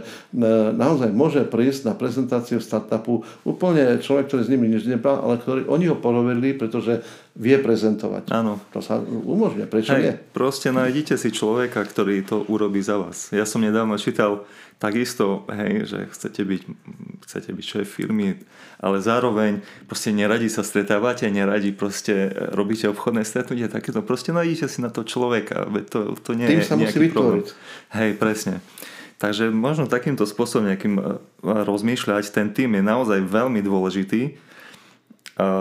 naozaj 0.76 1.10
môže 1.10 1.42
prísť 1.46 1.88
na 1.88 1.94
prezentáciu 1.94 2.58
startupu 2.62 3.24
úplne 3.42 3.98
človek, 4.00 4.30
ktorý 4.30 4.42
s 4.44 4.52
nimi 4.52 4.66
nič 4.68 4.84
nebral, 4.84 5.22
ale 5.22 5.40
ktorý, 5.40 5.68
oni 5.68 5.86
ho 5.88 5.96
poroverili, 5.96 6.54
pretože 6.56 7.02
vie 7.36 7.56
prezentovať. 7.60 8.32
Áno. 8.32 8.56
To 8.72 8.80
sa 8.80 8.96
umožňuje. 9.04 9.68
Prečo 9.68 9.92
Hej, 9.92 10.02
nie? 10.02 10.14
Proste 10.32 10.72
nájdite 10.72 11.20
si 11.20 11.28
človeka, 11.28 11.84
ktorý 11.84 12.24
to 12.24 12.48
urobí 12.48 12.80
za 12.80 12.96
vás. 12.96 13.28
Ja 13.28 13.44
som 13.44 13.60
nedávno 13.60 14.00
čítal 14.00 14.48
takisto, 14.80 15.44
hej, 15.52 15.88
že 15.88 15.98
chcete 16.12 16.44
byť, 16.44 16.62
chcete 17.28 17.50
byť 17.52 17.64
šéf 17.64 17.88
firmy, 17.88 18.40
ale 18.80 19.00
zároveň 19.00 19.64
proste 19.88 20.12
neradi 20.12 20.52
sa 20.52 20.60
stretávate, 20.60 21.28
neradi 21.32 21.72
proste 21.72 22.28
robíte 22.52 22.88
obchodné 22.92 23.24
stretnutie, 23.24 23.72
takéto 23.72 24.04
proste 24.04 24.36
nájdete 24.36 24.66
si 24.68 24.78
na 24.84 24.92
to 24.92 25.04
človeka. 25.04 25.64
To, 25.92 26.16
to 26.16 26.30
nie 26.36 26.48
Tým 26.48 26.60
je 26.60 26.68
sa 26.68 26.76
musí 26.76 26.98
vytvoriť. 27.08 27.46
Hej, 27.96 28.10
presne. 28.20 28.60
Takže 29.16 29.48
možno 29.48 29.88
takýmto 29.88 30.28
spôsobom 30.28 30.68
nejakým 30.68 31.00
e, 31.00 31.04
rozmýšľať, 31.40 32.36
ten 32.36 32.52
tým 32.52 32.76
je 32.76 32.82
naozaj 32.84 33.24
veľmi 33.24 33.64
dôležitý. 33.64 34.22
E, 34.28 34.32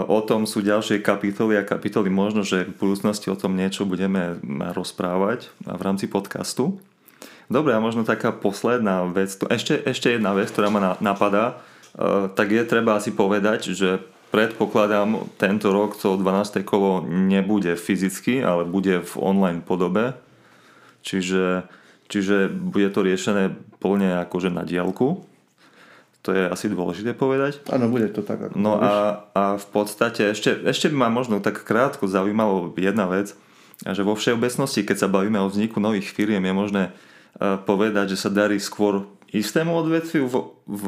o 0.05 0.19
tom 0.27 0.43
sú 0.43 0.59
ďalšie 0.59 0.99
kapitoly 0.99 1.55
a 1.55 1.63
kapitoly 1.63 2.11
možno, 2.11 2.43
že 2.43 2.67
v 2.67 2.75
budúcnosti 2.75 3.31
o 3.31 3.39
tom 3.39 3.55
niečo 3.55 3.87
budeme 3.87 4.35
rozprávať 4.75 5.55
v 5.63 5.81
rámci 5.81 6.11
podcastu. 6.11 6.83
Dobre, 7.47 7.71
a 7.71 7.79
možno 7.79 8.03
taká 8.03 8.35
posledná 8.35 9.05
vec, 9.07 9.31
ešte, 9.47 9.77
ešte 9.77 10.17
jedna 10.17 10.35
vec, 10.35 10.51
ktorá 10.51 10.67
ma 10.67 10.99
napadá, 10.99 11.63
e, 11.95 12.27
tak 12.35 12.51
je 12.51 12.63
treba 12.67 12.99
asi 12.99 13.15
povedať, 13.15 13.71
že 13.71 14.03
predpokladám, 14.35 15.31
tento 15.39 15.71
rok 15.71 15.95
to 15.95 16.19
12. 16.19 16.59
kolo 16.67 17.07
nebude 17.07 17.71
fyzicky, 17.79 18.43
ale 18.43 18.67
bude 18.67 18.99
v 18.99 19.13
online 19.15 19.63
podobe. 19.63 20.11
Čiže 21.07 21.71
Čiže 22.05 22.49
bude 22.53 22.89
to 22.93 23.01
riešené 23.01 23.57
plne 23.81 24.21
akože 24.25 24.53
na 24.53 24.61
diálku. 24.61 25.25
To 26.25 26.29
je 26.33 26.49
asi 26.49 26.73
dôležité 26.73 27.13
povedať. 27.13 27.61
Áno, 27.69 27.85
bude 27.85 28.09
to 28.09 28.25
tak. 28.25 28.49
Ako 28.49 28.57
no 28.57 28.81
a, 28.81 29.25
a 29.37 29.43
v 29.61 29.67
podstate 29.69 30.33
ešte, 30.33 30.57
ešte 30.65 30.89
by 30.89 31.05
ma 31.05 31.09
možno 31.13 31.37
tak 31.37 31.61
krátko 31.61 32.09
zaujímalo 32.09 32.73
jedna 32.77 33.05
vec, 33.05 33.37
že 33.85 34.01
vo 34.01 34.17
všeobecnosti, 34.17 34.81
keď 34.81 35.05
sa 35.05 35.11
bavíme 35.11 35.37
o 35.37 35.51
vzniku 35.51 35.77
nových 35.77 36.09
firiem, 36.09 36.41
je 36.41 36.53
možné 36.55 36.83
e, 36.89 36.91
povedať, 37.61 38.17
že 38.17 38.21
sa 38.25 38.33
darí 38.33 38.57
skôr 38.57 39.05
istému 39.35 39.75
odvetviu 39.75 40.25
v, 40.25 40.35
v, 40.65 40.85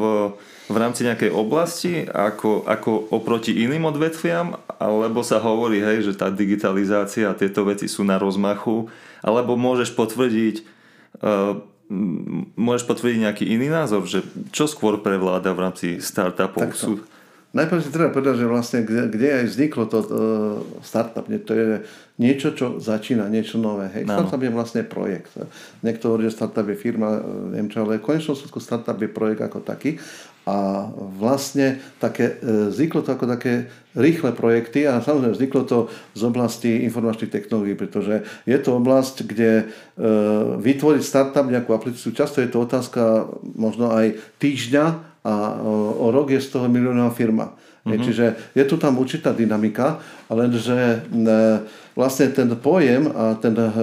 v 0.71 0.75
rámci 0.79 1.03
nejakej 1.03 1.29
oblasti 1.35 2.07
ako, 2.07 2.63
ako 2.63 3.11
oproti 3.11 3.51
iným 3.61 3.91
odvetviam, 3.91 4.55
alebo 4.79 5.21
sa 5.21 5.37
hovorí, 5.43 5.83
hej, 5.83 6.07
že 6.07 6.13
tá 6.15 6.31
digitalizácia 6.31 7.27
a 7.27 7.37
tieto 7.37 7.67
veci 7.67 7.91
sú 7.91 8.07
na 8.07 8.15
rozmachu, 8.15 8.87
alebo 9.19 9.59
môžeš 9.59 9.91
potvrdiť, 9.93 10.76
môžeš 12.55 12.83
potvrdiť 12.83 13.17
nejaký 13.23 13.43
iný 13.47 13.71
názor, 13.71 14.03
že 14.03 14.23
čo 14.51 14.67
skôr 14.67 14.99
prevláda 14.99 15.55
v 15.55 15.59
rámci 15.63 15.87
startupov? 16.03 16.75
Sú... 16.75 16.99
Najprv 17.55 17.79
si 17.79 17.89
treba 17.95 18.11
povedať, 18.11 18.43
že 18.43 18.45
vlastne 18.45 18.79
kde, 18.83 19.07
kde 19.07 19.27
aj 19.39 19.45
vzniklo 19.47 19.87
to 19.87 19.99
uh, 20.03 20.09
startup, 20.83 21.25
to 21.25 21.51
je 21.55 21.79
niečo, 22.19 22.51
čo 22.51 22.77
začína, 22.77 23.31
niečo 23.31 23.55
nové. 23.55 23.87
Hej. 23.93 24.03
No. 24.03 24.19
Startup 24.19 24.41
je 24.43 24.51
vlastne 24.51 24.81
projekt. 24.83 25.31
Niekto 25.79 26.11
hovorí, 26.11 26.27
že 26.27 26.35
startup 26.35 26.67
je 26.67 26.75
firma, 26.75 27.23
neviem 27.53 27.71
čo, 27.71 27.87
ale 27.87 28.03
v 28.03 28.05
konečnom 28.05 28.35
súdku 28.35 28.59
startup 28.59 28.99
je 28.99 29.09
projekt 29.09 29.41
ako 29.41 29.63
taký. 29.63 29.95
A 30.47 30.87
vlastne 30.95 31.83
také, 31.99 32.39
e, 32.39 32.71
vzniklo 32.71 33.03
to 33.03 33.11
ako 33.11 33.27
také 33.27 33.67
rýchle 33.99 34.31
projekty 34.31 34.87
a 34.87 35.03
samozrejme 35.03 35.35
vzniklo 35.35 35.61
to 35.67 35.77
z 36.15 36.21
oblasti 36.23 36.87
informačných 36.87 37.33
technológií, 37.35 37.75
pretože 37.75 38.23
je 38.47 38.57
to 38.63 38.79
oblasť, 38.79 39.27
kde 39.27 39.51
e, 39.59 39.65
vytvoriť 40.63 41.03
startup 41.03 41.51
nejakú 41.51 41.75
aplikáciu, 41.75 42.15
často 42.15 42.39
je 42.39 42.47
to 42.47 42.63
otázka 42.63 43.27
možno 43.43 43.91
aj 43.91 44.15
týždňa 44.39 44.85
a 45.27 45.33
o, 45.59 46.07
o 46.07 46.15
rok 46.15 46.31
je 46.31 46.39
z 46.39 46.47
toho 46.47 46.71
miliónová 46.71 47.11
firma. 47.11 47.51
Mm-hmm. 47.83 48.03
Čiže 48.03 48.25
je 48.55 48.63
tu 48.67 48.75
tam 48.75 48.99
určitá 48.99 49.31
dynamika, 49.31 49.99
lenže 50.29 51.07
e, 51.07 51.59
vlastne 51.97 52.29
ten 52.29 52.45
pojem 52.53 53.09
a 53.09 53.33
ten, 53.41 53.57
eh, 53.57 53.73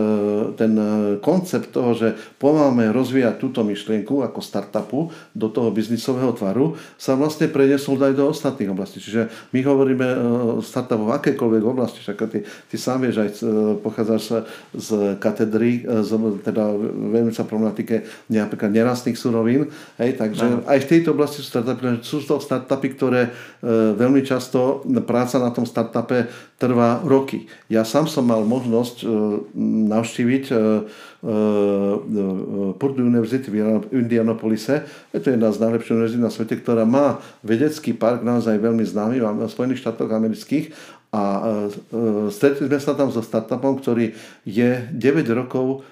ten 0.54 0.72
koncept 1.18 1.74
toho, 1.74 1.98
že 1.98 2.14
pomáhame 2.38 2.94
rozvíjať 2.94 3.42
túto 3.42 3.66
myšlienku 3.66 4.22
ako 4.22 4.38
startupu 4.38 5.10
do 5.34 5.50
toho 5.50 5.74
biznisového 5.74 6.30
tvaru, 6.38 6.78
sa 6.94 7.18
vlastne 7.18 7.50
preniesol 7.50 7.98
aj 7.98 8.14
do 8.14 8.30
ostatných 8.30 8.70
oblastí. 8.70 9.02
Čiže 9.02 9.50
my 9.50 9.60
hovoríme 9.66 10.06
o 10.14 10.62
startupu 10.62 11.10
v 11.10 11.14
akékoľvek 11.18 11.62
oblasti, 11.66 11.98
však 11.98 12.30
ty, 12.30 12.46
ty 12.46 12.76
sám 12.78 13.02
vieš, 13.02 13.16
aj 13.18 13.30
pochádzaš 13.82 14.46
z 14.70 15.18
katedry, 15.18 15.82
z, 15.82 16.10
teda 16.46 16.70
venujúca 17.10 17.42
problematike 17.42 18.06
napríklad 18.30 18.70
nerastných 18.70 19.18
surovín, 19.18 19.66
hej, 19.98 20.14
takže 20.14 20.44
no. 20.46 20.62
aj 20.68 20.78
v 20.84 20.86
tejto 20.86 21.16
oblasti 21.16 21.42
sú 21.42 21.50
startupy, 21.50 22.04
sú 22.04 22.22
to 22.22 22.38
startupy, 22.38 22.94
ktoré 22.94 23.34
veľmi 23.96 24.22
často 24.22 24.84
práca 25.08 25.40
na 25.40 25.50
tom 25.50 25.64
startupe 25.64 26.28
trvá 26.54 27.02
roky. 27.04 27.50
Ja 27.66 27.82
sám 27.82 28.06
som 28.06 28.24
mal 28.24 28.46
možnosť 28.46 28.96
e, 29.02 29.06
navštíviť 29.90 30.44
e, 30.48 30.54
e, 30.54 30.60
Purdue 32.78 33.04
University 33.04 33.50
v 33.50 33.84
Indianapolise. 33.90 34.86
Je 35.10 35.20
to 35.20 35.34
jedna 35.34 35.50
z 35.50 35.60
najlepších 35.60 35.92
univerzít 35.92 36.22
na 36.22 36.30
svete, 36.30 36.56
ktorá 36.56 36.86
má 36.86 37.18
vedecký 37.42 37.92
park 37.92 38.22
naozaj 38.22 38.56
veľmi 38.56 38.86
známy 38.86 39.18
v 39.20 39.50
Spojených 39.50 39.82
štátoch 39.82 40.08
amerických 40.08 40.70
a 41.14 41.22
stretli 42.34 42.66
sme 42.66 42.82
sa 42.82 42.98
tam 42.98 43.06
so 43.06 43.22
startupom, 43.22 43.78
ktorý 43.78 44.18
je 44.42 44.70
9 44.90 44.98
rokov 45.30 45.86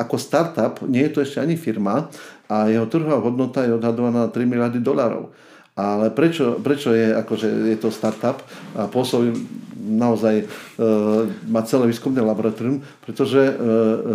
ako 0.00 0.16
startup, 0.16 0.80
nie 0.88 1.04
je 1.04 1.12
to 1.12 1.20
ešte 1.20 1.44
ani 1.44 1.60
firma 1.60 2.08
a 2.48 2.72
jeho 2.72 2.88
trhová 2.88 3.20
hodnota 3.20 3.68
je 3.68 3.76
odhadovaná 3.76 4.24
na 4.24 4.32
3 4.32 4.48
miliardy 4.48 4.80
dolárov. 4.80 5.28
Ale 5.74 6.14
prečo, 6.14 6.62
prečo 6.62 6.94
je, 6.94 7.10
akože 7.10 7.74
je 7.74 7.78
to 7.82 7.90
startup 7.90 8.38
a 8.78 8.86
pôsobí 8.86 9.34
naozaj 9.84 10.34
e, 10.40 10.44
má 11.50 11.60
celé 11.68 11.92
výskumné 11.92 12.24
laboratórium, 12.24 12.80
pretože 13.04 13.38
e, 13.38 13.52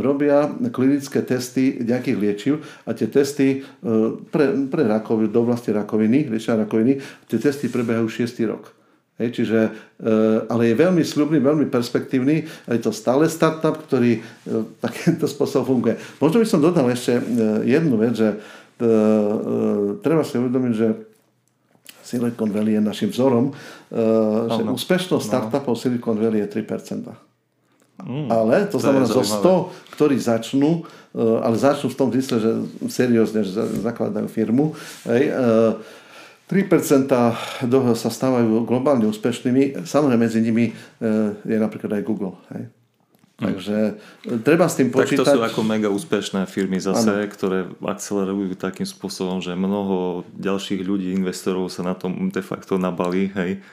robia 0.01 0.49
klinické 0.73 1.21
testy 1.21 1.77
nejakých 1.85 2.17
liečiv 2.17 2.53
a 2.89 2.97
tie 2.97 3.05
testy 3.05 3.61
e, 3.61 3.87
pre, 4.33 4.65
pre 4.71 4.83
rakovinu, 4.89 5.29
do 5.29 5.39
oblasti 5.45 5.69
rakoviny, 5.69 6.31
liečenia 6.31 6.65
rakoviny, 6.65 6.97
tie 7.29 7.37
testy 7.37 7.69
prebiehajú 7.69 8.09
6. 8.09 8.49
rok. 8.49 8.73
Hej, 9.19 9.35
čiže, 9.35 9.59
ale 10.47 10.71
je 10.71 10.79
veľmi 10.79 11.03
slubný, 11.03 11.43
veľmi 11.43 11.67
perspektívny. 11.67 12.47
Je 12.71 12.79
to 12.79 12.95
stále 12.95 13.27
startup, 13.27 13.75
ktorý 13.83 14.23
takýmto 14.79 15.27
spôsobom 15.27 15.75
funguje. 15.75 15.99
Možno 16.23 16.39
by 16.39 16.47
som 16.47 16.63
dodal 16.63 16.87
ešte 16.87 17.19
jednu 17.67 17.99
vec, 17.99 18.15
že 18.15 18.39
treba 19.99 20.23
si 20.23 20.39
uvedomiť, 20.39 20.71
že 20.71 21.08
Silicon 22.09 22.49
Valley 22.49 22.73
je 22.73 22.81
našim 22.81 23.09
vzorom, 23.13 23.53
že 24.49 24.61
úspešnosť 24.65 25.21
startupov 25.21 25.77
Silicon 25.77 26.17
Valley 26.17 26.41
je 26.41 26.49
3%. 26.65 27.29
Mm, 27.99 28.31
ale 28.31 28.65
to, 28.71 28.79
to 28.79 28.87
znamená 28.87 29.05
zo 29.05 29.21
100, 29.21 29.93
ktorí 29.99 30.15
začnú, 30.15 30.87
e, 31.11 31.19
ale 31.19 31.59
začnú 31.59 31.91
v 31.91 31.97
tom 31.99 32.07
zmysle, 32.07 32.37
že 32.39 32.51
seriózne 32.87 33.43
že 33.43 33.59
zakladajú 33.83 34.31
firmu, 34.31 34.71
hej, 35.03 35.35
3% 36.47 37.11
e, 37.11 37.95
sa 37.99 38.09
stávajú 38.09 38.63
globálne 38.63 39.03
úspešnými, 39.03 39.83
samozrejme 39.83 40.15
medzi 40.15 40.39
nimi 40.39 40.71
je 41.43 41.57
napríklad 41.59 41.99
aj 41.99 42.03
Google. 42.07 42.39
Hej. 42.55 42.71
Mm. 43.39 43.55
Takže 43.55 43.77
treba 44.43 44.67
s 44.67 44.75
tým 44.75 44.91
počítať. 44.91 45.23
Tak 45.23 45.31
to 45.31 45.37
sú 45.39 45.41
ako 45.47 45.61
mega 45.63 45.87
úspešné 45.87 46.43
firmy 46.45 46.77
zase, 46.77 47.23
ano. 47.23 47.31
ktoré 47.31 47.71
akcelerujú 47.79 48.59
takým 48.59 48.85
spôsobom, 48.85 49.39
že 49.39 49.55
mnoho 49.55 50.27
ďalších 50.35 50.83
ľudí, 50.83 51.15
investorov 51.15 51.71
sa 51.71 51.87
na 51.87 51.95
tom 51.95 52.27
de 52.27 52.43
facto 52.43 52.75
nabalí, 52.75 53.31
hej 53.31 53.63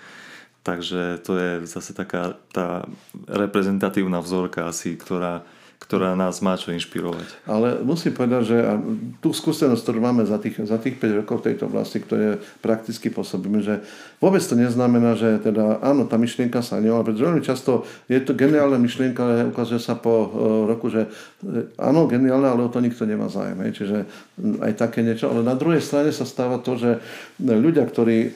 Takže 0.67 1.23
to 1.23 1.39
je 1.39 1.51
zase 1.63 1.95
taká 1.95 2.35
tá 2.51 2.83
reprezentatívna 3.31 4.19
vzorka 4.19 4.67
asi, 4.67 4.99
ktorá 4.99 5.47
ktorá 5.87 6.19
nás 6.19 6.43
má 6.43 6.59
čo 6.59 6.75
inšpirovať. 6.75 7.47
Ale 7.47 7.79
musím 7.87 8.11
povedať, 8.11 8.43
že 8.43 8.59
tú 9.23 9.31
skúsenosť, 9.31 9.87
ktorú 9.87 10.03
máme 10.03 10.27
za 10.27 10.35
tých, 10.43 10.59
za 10.67 10.83
tých 10.83 10.99
5 10.99 11.23
rokov 11.23 11.41
v 11.41 11.47
tejto 11.55 11.71
oblasti, 11.71 12.03
ktoré 12.03 12.43
prakticky 12.59 13.07
pôsobíme, 13.07 13.63
že 13.63 13.87
vôbec 14.19 14.43
to 14.43 14.59
neznamená, 14.59 15.15
že 15.15 15.39
teda 15.39 15.79
áno, 15.79 16.11
tá 16.11 16.19
myšlienka 16.19 16.59
sa 16.59 16.83
nevala, 16.83 17.07
pretože 17.07 17.31
veľmi 17.31 17.43
často 17.47 17.87
je 18.11 18.19
to 18.19 18.35
geniálna 18.35 18.83
myšlienka, 18.83 19.21
ale 19.23 19.55
ukazuje 19.55 19.79
sa 19.79 19.95
po 19.95 20.11
uh, 20.11 20.27
roku, 20.67 20.91
že 20.91 21.07
uh, 21.07 21.71
áno, 21.79 22.11
geniálna, 22.11 22.51
ale 22.51 22.67
o 22.67 22.73
to 22.73 22.83
nikto 22.83 23.07
nemá 23.07 23.31
zájem. 23.31 23.55
Čiže 23.71 24.11
aj 24.67 24.73
také 24.75 25.07
niečo. 25.07 25.31
Ale 25.31 25.47
na 25.47 25.55
druhej 25.55 25.79
strane 25.79 26.11
sa 26.11 26.27
stáva 26.27 26.59
to, 26.59 26.75
že 26.75 26.99
ľudia, 27.39 27.87
ktorí 27.87 28.19
uh, 28.19 28.31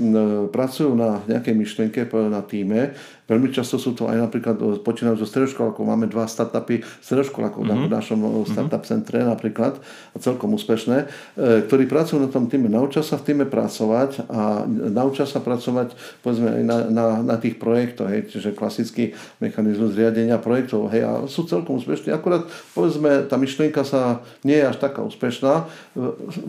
pracujú 0.54 0.94
na 0.94 1.18
nejakej 1.26 1.54
myšlienke, 1.58 2.06
na 2.30 2.46
týme, 2.46 2.94
Veľmi 3.30 3.54
často 3.54 3.78
sú 3.78 3.94
to 3.94 4.10
aj 4.10 4.18
napríklad, 4.26 4.58
počínajú 4.82 5.22
zo 5.22 5.26
stredoškolákov, 5.30 5.86
máme 5.86 6.10
dva 6.10 6.26
startupy 6.26 6.82
stredoškolákov 6.98 7.62
mm-hmm. 7.62 7.86
v 7.86 7.94
našom 7.94 8.18
mhm. 8.18 8.50
startup 8.50 8.82
centre 8.82 9.22
napríklad, 9.22 9.78
a 10.10 10.16
celkom 10.18 10.50
úspešné, 10.58 11.06
e, 11.38 11.62
ktorí 11.70 11.86
pracujú 11.86 12.18
na 12.18 12.26
tom 12.26 12.50
týme, 12.50 12.66
naučia 12.66 13.06
sa 13.06 13.14
v 13.14 13.30
týme 13.30 13.46
pracovať 13.46 14.26
a 14.26 14.66
naučia 14.66 15.30
sa 15.30 15.38
pracovať 15.38 15.94
povedzme 16.26 16.58
aj 16.58 16.62
na, 16.66 16.78
na, 16.90 17.04
na 17.22 17.36
tých 17.38 17.62
projektoch, 17.62 18.10
hej, 18.10 18.26
čiže 18.34 18.50
klasický 18.58 19.14
mechanizmus 19.38 19.94
riadenia 19.94 20.42
projektov, 20.42 20.90
hej, 20.90 21.06
a 21.06 21.12
sú 21.30 21.46
celkom 21.46 21.78
úspešní. 21.78 22.10
Akurát 22.10 22.50
povedzme, 22.74 23.30
tá 23.30 23.38
myšlienka 23.38 23.86
sa 23.86 24.26
nie 24.42 24.58
je 24.58 24.66
až 24.66 24.82
taká 24.82 25.06
úspešná. 25.06 25.70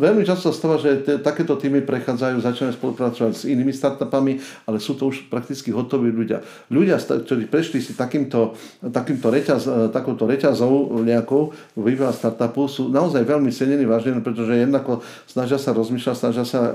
Veľmi 0.01 0.25
často 0.25 0.49
sa 0.49 0.57
stáva, 0.57 0.81
že 0.81 1.05
t- 1.05 1.21
takéto 1.21 1.53
týmy 1.53 1.85
prechádzajú, 1.85 2.41
začínajú 2.41 2.73
spolupracovať 2.73 3.33
s 3.37 3.43
inými 3.45 3.69
startupami, 3.69 4.41
ale 4.65 4.81
sú 4.81 4.97
to 4.97 5.13
už 5.13 5.29
prakticky 5.29 5.69
hotoví 5.69 6.09
ľudia 6.09 6.41
ľudia, 6.71 6.95
ktorí 6.97 7.51
prešli 7.51 7.83
si 7.83 7.91
takýmto, 7.93 8.55
takýmto 8.79 9.27
reťaz, 9.27 9.61
e, 9.67 9.71
takouto 9.91 10.23
reťazou 10.23 11.03
nejakou 11.03 11.51
vývoja 11.75 12.15
startupu, 12.15 12.71
sú 12.71 12.87
naozaj 12.87 13.27
veľmi 13.27 13.51
cenení, 13.51 13.83
vážení, 13.83 14.23
pretože 14.23 14.55
jednako 14.55 15.03
snažia 15.27 15.59
sa 15.59 15.75
rozmýšľať, 15.75 16.15
snažia 16.15 16.45
sa, 16.47 16.61
e, 16.63 16.71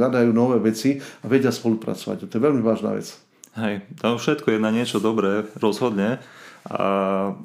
hľadajú 0.00 0.32
nové 0.32 0.56
veci 0.64 0.98
a 1.20 1.26
vedia 1.28 1.52
spolupracovať. 1.52 2.24
To 2.24 2.32
je 2.32 2.42
veľmi 2.42 2.64
vážna 2.64 2.96
vec. 2.96 3.12
Hej, 3.54 3.86
to 4.00 4.18
všetko 4.18 4.56
je 4.56 4.58
na 4.58 4.72
niečo 4.72 4.98
dobré, 4.98 5.46
rozhodne. 5.60 6.18
A 6.64 7.36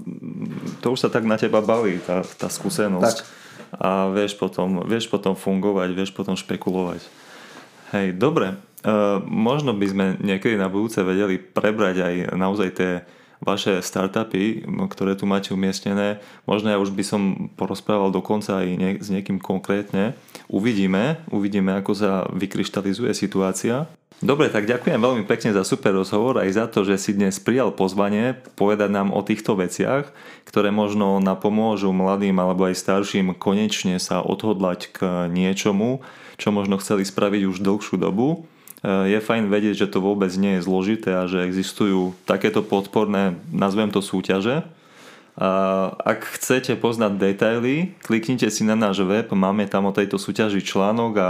to 0.80 0.96
už 0.96 1.04
sa 1.04 1.10
tak 1.12 1.28
na 1.28 1.36
teba 1.36 1.60
baví, 1.60 2.00
tá, 2.00 2.24
tá 2.40 2.48
skúsenosť. 2.48 3.18
Tak. 3.20 3.28
A 3.76 4.10
vieš 4.10 4.40
potom, 4.40 4.82
vieš 4.88 5.12
potom 5.12 5.36
fungovať, 5.36 5.92
vieš 5.92 6.16
potom 6.16 6.40
špekulovať. 6.40 7.04
Hej, 7.94 8.16
dobre. 8.16 8.58
Uh, 8.80 9.20
možno 9.28 9.76
by 9.76 9.88
sme 9.92 10.06
niekedy 10.24 10.56
na 10.56 10.72
budúce 10.72 11.04
vedeli 11.04 11.36
prebrať 11.36 11.96
aj 12.00 12.14
naozaj 12.32 12.70
tie 12.80 12.92
vaše 13.40 13.80
startupy, 13.80 14.68
ktoré 14.92 15.16
tu 15.16 15.24
máte 15.24 15.56
umiestnené. 15.56 16.20
Možno 16.44 16.72
ja 16.72 16.78
už 16.80 16.92
by 16.92 17.04
som 17.04 17.22
porozprával 17.56 18.12
dokonca 18.12 18.60
aj 18.60 18.68
nie, 18.76 18.92
s 19.00 19.08
niekým 19.08 19.40
konkrétne. 19.40 20.16
Uvidíme, 20.52 21.24
uvidíme, 21.32 21.76
ako 21.80 21.92
sa 21.96 22.12
vykryštalizuje 22.36 23.16
situácia. 23.16 23.88
Dobre, 24.20 24.52
tak 24.52 24.68
ďakujem 24.68 25.00
veľmi 25.00 25.24
pekne 25.24 25.56
za 25.56 25.64
super 25.64 25.96
rozhovor 25.96 26.44
aj 26.44 26.52
za 26.52 26.66
to, 26.68 26.84
že 26.84 27.00
si 27.00 27.16
dnes 27.16 27.40
prijal 27.40 27.72
pozvanie 27.72 28.36
povedať 28.60 28.92
nám 28.92 29.16
o 29.16 29.24
týchto 29.24 29.56
veciach, 29.56 30.12
ktoré 30.44 30.76
možno 30.76 31.24
napomôžu 31.24 31.96
mladým 31.96 32.36
alebo 32.36 32.68
aj 32.68 32.76
starším 32.76 33.32
konečne 33.40 33.96
sa 33.96 34.20
odhodlať 34.20 34.92
k 34.92 35.32
niečomu, 35.32 36.04
čo 36.36 36.52
možno 36.52 36.76
chceli 36.84 37.08
spraviť 37.08 37.48
už 37.48 37.64
dlhšiu 37.64 37.96
dobu 37.96 38.44
je 38.84 39.20
fajn 39.20 39.52
vedieť, 39.52 39.86
že 39.86 39.92
to 39.92 40.00
vôbec 40.00 40.32
nie 40.40 40.56
je 40.58 40.66
zložité 40.66 41.12
a 41.12 41.28
že 41.28 41.44
existujú 41.44 42.16
takéto 42.24 42.64
podporné, 42.64 43.36
nazvem 43.52 43.92
to 43.92 44.00
súťaže. 44.00 44.64
Ak 45.40 46.20
chcete 46.36 46.76
poznať 46.76 47.16
detaily, 47.16 47.96
kliknite 48.04 48.52
si 48.52 48.68
na 48.68 48.76
náš 48.76 49.04
web, 49.08 49.32
máme 49.32 49.68
tam 49.72 49.88
o 49.88 49.96
tejto 49.96 50.20
súťaži 50.20 50.60
článok 50.60 51.14
a 51.16 51.30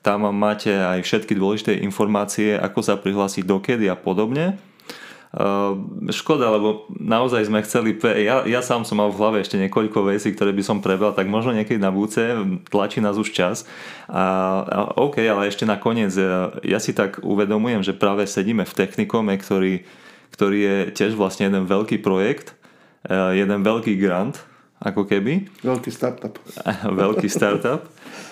tam 0.00 0.28
máte 0.32 0.72
aj 0.72 1.04
všetky 1.04 1.36
dôležité 1.36 1.76
informácie, 1.84 2.56
ako 2.56 2.80
sa 2.80 2.96
prihlásiť 2.96 3.44
dokedy 3.44 3.84
a 3.88 3.96
podobne. 4.00 4.56
Ehm, 5.30 6.10
škoda, 6.10 6.50
lebo 6.50 6.90
naozaj 6.90 7.46
sme 7.46 7.62
chceli, 7.62 7.94
ja, 8.26 8.42
ja 8.42 8.60
sám 8.66 8.82
som 8.82 8.98
mal 8.98 9.14
v 9.14 9.18
hlave 9.22 9.38
ešte 9.46 9.54
niekoľko 9.62 10.10
vecí, 10.10 10.34
ktoré 10.34 10.50
by 10.50 10.62
som 10.66 10.82
prebral, 10.82 11.14
tak 11.14 11.30
možno 11.30 11.54
niekedy 11.54 11.78
na 11.78 11.94
budúce, 11.94 12.34
tlačí 12.66 12.98
nás 12.98 13.14
už 13.14 13.30
čas. 13.30 13.62
A, 14.10 14.22
a 14.66 14.78
OK, 14.98 15.22
ale 15.22 15.46
ešte 15.46 15.62
nakoniec, 15.62 16.10
e, 16.18 16.26
ja 16.66 16.82
si 16.82 16.90
tak 16.90 17.22
uvedomujem, 17.22 17.86
že 17.86 17.94
práve 17.94 18.26
sedíme 18.26 18.66
v 18.66 18.74
technikome, 18.74 19.38
ktorý, 19.38 19.86
ktorý 20.34 20.58
je 20.58 20.76
tiež 20.98 21.14
vlastne 21.14 21.46
jeden 21.46 21.62
veľký 21.62 22.02
projekt, 22.02 22.58
jeden 23.08 23.64
veľký 23.64 23.96
grant, 23.96 24.49
ako 24.80 25.04
keby. 25.04 25.46
Veľký 25.60 25.92
startup. 25.92 26.40
veľký 27.04 27.28
startup. 27.28 27.84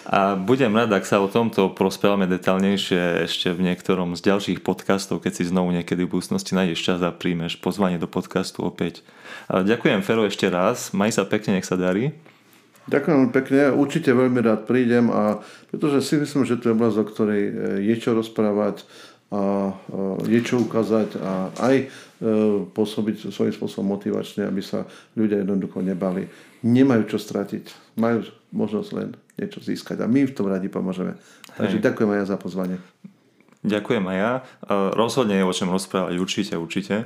A 0.08 0.32
budem 0.40 0.72
rád, 0.72 0.96
ak 0.96 1.04
sa 1.04 1.20
o 1.20 1.28
tomto 1.28 1.76
prosprávame 1.76 2.24
detálnejšie 2.24 3.28
ešte 3.28 3.52
v 3.52 3.68
niektorom 3.68 4.16
z 4.16 4.32
ďalších 4.32 4.64
podcastov, 4.64 5.20
keď 5.20 5.32
si 5.36 5.52
znovu 5.52 5.76
niekedy 5.76 6.08
v 6.08 6.16
budúcnosti 6.16 6.56
nájdeš 6.56 6.80
čas 6.80 7.04
a 7.04 7.12
príjmeš 7.12 7.60
pozvanie 7.60 8.00
do 8.00 8.08
podcastu 8.08 8.64
opäť. 8.64 9.04
A 9.52 9.60
ďakujem 9.60 10.00
Fero 10.00 10.24
ešte 10.24 10.48
raz, 10.48 10.96
maj 10.96 11.12
sa 11.12 11.28
pekne, 11.28 11.60
nech 11.60 11.68
sa 11.68 11.76
darí. 11.76 12.16
Ďakujem 12.88 13.28
pekne, 13.36 13.76
určite 13.76 14.16
veľmi 14.16 14.40
rád 14.40 14.64
prídem 14.64 15.12
a 15.12 15.44
pretože 15.68 16.00
si 16.08 16.16
myslím, 16.16 16.48
že 16.48 16.56
to 16.56 16.72
je 16.72 16.76
oblasť, 16.80 16.96
o 16.96 17.04
ktorej 17.04 17.42
e, 17.44 17.52
je 17.84 17.94
čo 18.00 18.16
rozprávať 18.16 18.88
a 19.28 19.76
je 20.24 20.40
čo 20.40 20.64
ukázať 20.64 21.20
a 21.20 21.52
aj 21.60 21.92
pôsobiť 22.74 23.30
svojím 23.30 23.54
spôsobom 23.54 23.94
motivačne, 23.94 24.46
aby 24.46 24.58
sa 24.58 24.82
ľudia 25.14 25.46
jednoducho 25.46 25.78
nebali. 25.82 26.26
Nemajú 26.66 27.14
čo 27.14 27.18
stratiť, 27.22 27.94
majú 27.94 28.26
možnosť 28.50 28.90
len 28.98 29.14
niečo 29.38 29.62
získať. 29.62 30.02
A 30.02 30.10
my 30.10 30.26
v 30.26 30.34
tom 30.34 30.50
radi 30.50 30.66
pomôžeme. 30.66 31.14
Takže 31.54 31.78
Hej. 31.78 31.84
ďakujem 31.86 32.10
aj 32.10 32.18
ja 32.18 32.26
za 32.26 32.38
pozvanie. 32.38 32.76
Ďakujem 33.62 34.04
aj 34.06 34.18
ja. 34.18 34.32
Rozhodne 34.94 35.34
je 35.38 35.44
o 35.46 35.54
čom 35.54 35.70
rozprávať, 35.70 36.14
určite, 36.18 36.54
určite. 36.54 36.96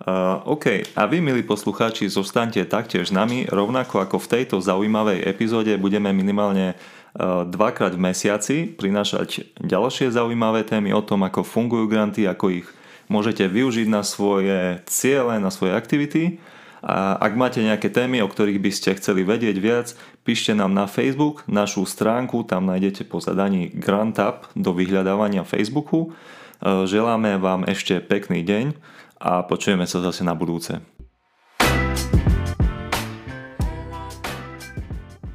Uh, 0.00 0.40
OK, 0.48 0.96
a 0.96 1.04
vy, 1.04 1.20
milí 1.20 1.44
poslucháči, 1.44 2.08
zostaňte 2.08 2.64
taktiež 2.64 3.12
s 3.12 3.14
nami, 3.14 3.44
rovnako 3.44 4.00
ako 4.00 4.16
v 4.16 4.30
tejto 4.32 4.56
zaujímavej 4.56 5.28
epizóde 5.28 5.76
budeme 5.76 6.08
minimálne 6.16 6.72
uh, 6.72 7.44
dvakrát 7.44 7.92
v 7.92 8.08
mesiaci 8.08 8.56
prinášať 8.80 9.44
ďalšie 9.60 10.08
zaujímavé 10.08 10.64
témy 10.64 10.96
o 10.96 11.04
tom, 11.04 11.20
ako 11.20 11.44
fungujú 11.44 11.84
granty, 11.84 12.24
ako 12.24 12.64
ich 12.64 12.66
môžete 13.10 13.50
využiť 13.50 13.90
na 13.90 14.06
svoje 14.06 14.78
ciele, 14.86 15.42
na 15.42 15.50
svoje 15.50 15.74
aktivity 15.74 16.38
a 16.80 17.20
ak 17.20 17.36
máte 17.36 17.60
nejaké 17.60 17.92
témy, 17.92 18.24
o 18.24 18.28
ktorých 18.28 18.56
by 18.56 18.70
ste 18.72 18.96
chceli 18.96 19.20
vedieť 19.20 19.56
viac, 19.60 19.92
píšte 20.24 20.56
nám 20.56 20.72
na 20.72 20.88
Facebook, 20.88 21.44
našu 21.44 21.84
stránku, 21.84 22.48
tam 22.48 22.72
nájdete 22.72 23.04
po 23.04 23.20
zadaní 23.20 23.68
Grant 23.68 24.16
Up 24.16 24.48
do 24.56 24.72
vyhľadávania 24.72 25.44
Facebooku. 25.44 26.08
E, 26.08 26.88
želáme 26.88 27.36
vám 27.36 27.68
ešte 27.68 28.00
pekný 28.00 28.40
deň 28.40 28.72
a 29.20 29.44
počujeme 29.44 29.84
sa 29.84 30.00
zase 30.00 30.24
na 30.24 30.32
budúce. 30.32 30.80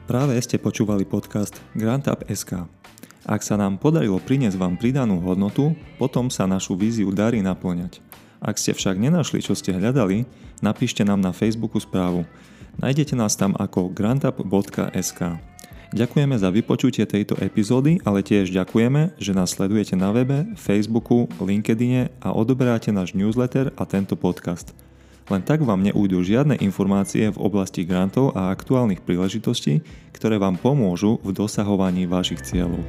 Práve 0.10 0.38
ste 0.42 0.58
počúvali 0.58 1.06
podcast 1.06 1.62
Grant 1.78 2.10
Up 2.10 2.26
SK. 2.26 2.85
Ak 3.26 3.42
sa 3.42 3.58
nám 3.58 3.82
podarilo 3.82 4.22
priniesť 4.22 4.54
vám 4.54 4.78
pridanú 4.78 5.18
hodnotu, 5.26 5.74
potom 5.98 6.30
sa 6.30 6.46
našu 6.46 6.78
víziu 6.78 7.10
darí 7.10 7.42
naplňať. 7.42 7.98
Ak 8.38 8.62
ste 8.62 8.78
však 8.78 9.02
nenašli, 9.02 9.42
čo 9.42 9.58
ste 9.58 9.74
hľadali, 9.74 10.30
napíšte 10.62 11.02
nám 11.02 11.26
na 11.26 11.34
Facebooku 11.34 11.82
správu. 11.82 12.30
Nájdete 12.78 13.18
nás 13.18 13.34
tam 13.34 13.58
ako 13.58 13.90
grantup.sk. 13.90 15.42
Ďakujeme 15.96 16.36
za 16.38 16.54
vypočutie 16.54 17.08
tejto 17.10 17.34
epizódy, 17.42 17.98
ale 18.06 18.22
tiež 18.22 18.54
ďakujeme, 18.54 19.18
že 19.18 19.34
nás 19.34 19.58
sledujete 19.58 19.98
na 19.98 20.14
webe, 20.14 20.46
Facebooku, 20.54 21.26
LinkedIne 21.42 22.14
a 22.22 22.30
odoberáte 22.30 22.94
náš 22.94 23.18
newsletter 23.18 23.74
a 23.74 23.84
tento 23.90 24.14
podcast. 24.14 24.78
Len 25.26 25.42
tak 25.42 25.66
vám 25.66 25.82
neújdu 25.82 26.22
žiadne 26.22 26.62
informácie 26.62 27.34
v 27.34 27.42
oblasti 27.42 27.82
grantov 27.82 28.38
a 28.38 28.54
aktuálnych 28.54 29.02
príležitostí, 29.02 29.82
ktoré 30.14 30.38
vám 30.38 30.62
pomôžu 30.62 31.18
v 31.26 31.34
dosahovaní 31.34 32.06
vašich 32.06 32.46
cieľov. 32.46 32.86